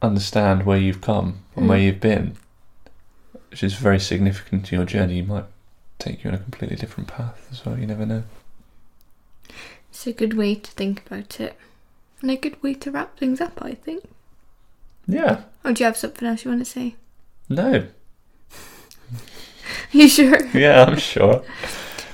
understand 0.00 0.64
where 0.64 0.78
you've 0.78 1.00
come 1.00 1.40
and 1.56 1.68
where 1.68 1.78
Mm. 1.78 1.84
you've 1.84 2.00
been, 2.00 2.36
which 3.50 3.62
is 3.62 3.74
very 3.74 3.98
significant 4.00 4.64
to 4.66 4.76
your 4.76 4.84
journey. 4.84 5.16
You 5.16 5.24
might 5.24 5.44
take 5.98 6.22
you 6.22 6.30
on 6.30 6.34
a 6.34 6.38
completely 6.38 6.76
different 6.76 7.08
path 7.08 7.48
as 7.50 7.66
well. 7.66 7.76
You 7.78 7.86
never 7.86 8.06
know. 8.06 8.22
It's 9.98 10.06
a 10.06 10.12
good 10.12 10.34
way 10.34 10.54
to 10.54 10.70
think 10.70 11.04
about 11.04 11.40
it. 11.40 11.58
And 12.22 12.30
a 12.30 12.36
good 12.36 12.62
way 12.62 12.74
to 12.74 12.90
wrap 12.92 13.18
things 13.18 13.40
up, 13.40 13.58
I 13.60 13.74
think. 13.74 14.08
Yeah. 15.08 15.42
Or 15.64 15.72
do 15.72 15.82
you 15.82 15.86
have 15.86 15.96
something 15.96 16.28
else 16.28 16.44
you 16.44 16.52
want 16.52 16.64
to 16.64 16.70
say? 16.70 16.94
No. 17.48 17.88
you 19.90 20.06
sure? 20.06 20.46
Yeah, 20.54 20.84
I'm 20.84 20.98
sure. 20.98 21.42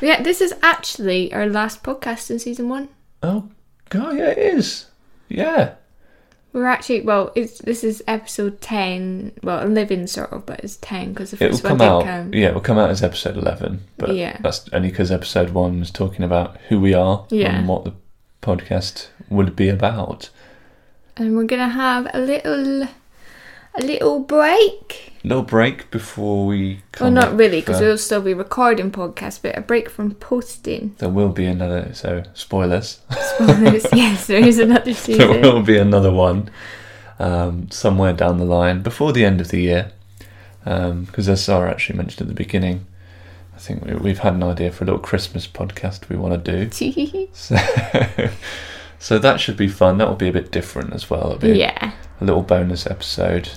Yeah, 0.00 0.22
this 0.22 0.40
is 0.40 0.54
actually 0.62 1.30
our 1.34 1.46
last 1.46 1.82
podcast 1.82 2.30
in 2.30 2.38
season 2.38 2.70
one. 2.70 2.88
Oh, 3.22 3.50
God, 3.90 4.16
yeah, 4.16 4.30
it 4.30 4.38
is. 4.38 4.86
Yeah. 5.28 5.74
We're 6.54 6.66
actually 6.66 7.00
well. 7.02 7.30
It's 7.34 7.58
this 7.58 7.84
is 7.84 8.02
episode 8.06 8.60
ten. 8.62 9.32
Well, 9.42 9.60
eleven 9.66 10.06
sort 10.06 10.32
of, 10.32 10.46
but 10.46 10.60
it's 10.60 10.76
ten 10.76 11.12
because 11.12 11.32
the 11.32 11.36
first 11.36 11.62
one 11.64 11.70
come 11.72 11.78
didn't 11.78 11.92
out. 11.92 12.04
count. 12.04 12.34
Yeah, 12.34 12.48
it 12.48 12.54
will 12.54 12.60
come 12.62 12.78
out 12.78 12.88
as 12.90 13.02
episode 13.02 13.36
11. 13.36 13.80
But 13.98 14.14
Yeah. 14.14 14.38
that's 14.40 14.66
only 14.72 14.88
because 14.90 15.10
episode 15.10 15.50
1 15.50 15.80
was 15.80 15.90
talking 15.90 16.24
about 16.24 16.56
who 16.68 16.78
we 16.80 16.94
are 16.94 17.26
Yeah. 17.28 17.56
and 17.58 17.66
what 17.68 17.84
the 17.84 17.92
podcast 18.40 19.08
would 19.28 19.56
be 19.56 19.68
about. 19.68 20.30
And 21.16 21.36
we're 21.36 21.44
gonna 21.44 21.68
have 21.68 22.08
a 22.14 22.20
little, 22.20 22.86
a 23.76 23.82
little 23.82 24.20
break. 24.20 25.12
little 25.24 25.42
break 25.42 25.90
before 25.90 26.46
we 26.46 26.80
Well, 27.00 27.10
not 27.10 27.36
really, 27.36 27.60
because 27.60 27.80
uh, 27.80 27.84
we'll 27.84 27.98
still 27.98 28.22
be 28.22 28.34
recording 28.34 28.90
podcasts, 28.90 29.40
but 29.40 29.56
a 29.56 29.60
break 29.60 29.88
from 29.90 30.14
posting. 30.14 30.94
There 30.98 31.08
will 31.08 31.30
be 31.30 31.46
another, 31.46 31.92
so 31.94 32.22
spoilers. 32.34 33.00
Spoilers. 33.34 33.86
yes, 33.92 34.26
there 34.26 34.44
is 34.44 34.58
another 34.58 34.94
season. 35.04 35.40
there 35.40 35.52
will 35.52 35.62
be 35.62 35.78
another 35.78 36.12
one 36.12 36.50
um, 37.18 37.70
somewhere 37.70 38.12
down 38.12 38.38
the 38.38 38.44
line 38.44 38.82
before 38.82 39.12
the 39.12 39.24
end 39.24 39.40
of 39.40 39.48
the 39.48 39.60
year. 39.60 39.92
Because 40.64 41.28
as 41.28 41.44
Sarah 41.44 41.70
actually 41.70 41.96
mentioned 41.98 42.22
at 42.22 42.28
the 42.28 42.34
beginning, 42.34 42.86
I 43.54 43.58
think 43.58 43.84
we, 43.84 43.94
we've 43.94 44.20
had 44.20 44.34
an 44.34 44.42
idea 44.42 44.72
for 44.72 44.84
a 44.84 44.86
little 44.86 45.00
Christmas 45.00 45.46
podcast 45.46 46.08
we 46.08 46.16
want 46.16 46.44
to 46.44 46.66
do. 46.66 47.28
So, 47.34 47.56
so 48.98 49.18
that 49.18 49.40
should 49.40 49.56
be 49.56 49.68
fun. 49.68 49.98
That 49.98 50.08
will 50.08 50.16
be 50.16 50.28
a 50.28 50.32
bit 50.32 50.50
different 50.50 50.94
as 50.94 51.10
well. 51.10 51.26
It'll 51.26 51.38
be 51.38 51.58
yeah. 51.58 51.92
a 52.20 52.24
little 52.24 52.42
bonus 52.42 52.86
episode. 52.86 53.50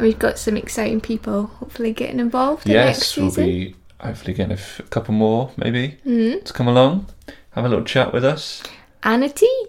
And 0.00 0.06
we've 0.06 0.18
got 0.18 0.38
some 0.38 0.56
exciting 0.56 1.02
people 1.02 1.48
hopefully 1.58 1.92
getting 1.92 2.20
involved 2.20 2.64
in 2.64 2.72
yes, 2.72 3.14
we'll 3.18 3.28
season. 3.28 3.44
be 3.44 3.74
hopefully 4.00 4.32
getting 4.32 4.52
a, 4.52 4.54
f- 4.54 4.80
a 4.80 4.84
couple 4.84 5.12
more 5.12 5.50
maybe 5.58 5.98
Mm. 6.06 6.42
to 6.42 6.52
come 6.54 6.66
along, 6.66 7.04
have 7.50 7.66
a 7.66 7.68
little 7.68 7.84
chat 7.84 8.10
with 8.10 8.24
us. 8.24 8.62
And 9.02 9.22
a 9.22 9.28
tea. 9.28 9.66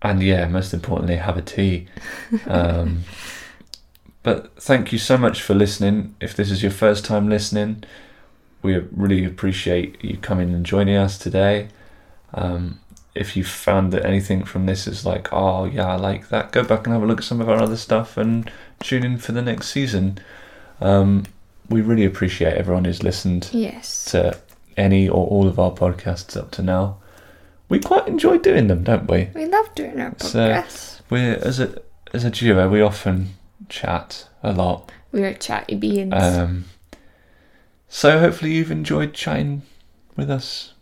and 0.00 0.22
yeah, 0.22 0.48
most 0.48 0.72
importantly, 0.72 1.16
have 1.16 1.36
a 1.36 1.42
tea. 1.42 1.86
Um, 2.46 3.04
but 4.22 4.56
thank 4.56 4.90
you 4.90 4.98
so 4.98 5.18
much 5.18 5.42
for 5.42 5.52
listening. 5.54 6.14
If 6.18 6.34
this 6.34 6.50
is 6.50 6.62
your 6.62 6.72
first 6.72 7.04
time 7.04 7.28
listening, 7.28 7.84
we 8.62 8.78
really 8.90 9.26
appreciate 9.26 10.02
you 10.02 10.16
coming 10.16 10.54
and 10.54 10.64
joining 10.64 10.96
us 10.96 11.18
today. 11.18 11.68
Um, 12.32 12.80
if 13.14 13.36
you 13.36 13.44
found 13.44 13.92
that 13.92 14.04
anything 14.04 14.44
from 14.44 14.66
this 14.66 14.86
is 14.86 15.06
like, 15.06 15.32
oh 15.32 15.64
yeah, 15.66 15.86
I 15.86 15.96
like 15.96 16.28
that, 16.30 16.52
go 16.52 16.64
back 16.64 16.86
and 16.86 16.92
have 16.92 17.02
a 17.02 17.06
look 17.06 17.18
at 17.18 17.24
some 17.24 17.40
of 17.40 17.48
our 17.48 17.62
other 17.62 17.76
stuff 17.76 18.16
and 18.16 18.50
tune 18.80 19.04
in 19.04 19.18
for 19.18 19.32
the 19.32 19.42
next 19.42 19.68
season. 19.70 20.18
Um, 20.80 21.24
we 21.68 21.80
really 21.80 22.04
appreciate 22.04 22.54
everyone 22.54 22.84
who's 22.84 23.02
listened 23.02 23.48
Yes. 23.52 24.04
to 24.06 24.36
any 24.76 25.08
or 25.08 25.26
all 25.28 25.46
of 25.48 25.58
our 25.58 25.70
podcasts 25.70 26.36
up 26.36 26.50
to 26.52 26.62
now. 26.62 26.98
We 27.68 27.78
quite 27.80 28.06
enjoy 28.08 28.38
doing 28.38 28.66
them, 28.66 28.82
don't 28.84 29.08
we? 29.10 29.30
We 29.34 29.46
love 29.46 29.74
doing 29.74 30.00
our 30.00 30.12
So- 30.18 30.38
podcasts. 30.50 31.00
We're 31.10 31.36
as 31.36 31.60
a 31.60 31.80
as 32.12 32.24
a 32.24 32.30
duo, 32.30 32.68
we 32.68 32.80
often 32.80 33.30
chat 33.68 34.28
a 34.42 34.52
lot. 34.52 34.90
We're 35.12 35.34
chatty 35.34 35.74
beings. 35.76 36.12
Um, 36.14 36.64
so 37.88 38.18
hopefully 38.18 38.52
you've 38.52 38.70
enjoyed 38.70 39.14
chatting 39.14 39.62
with 40.16 40.30
us 40.30 40.73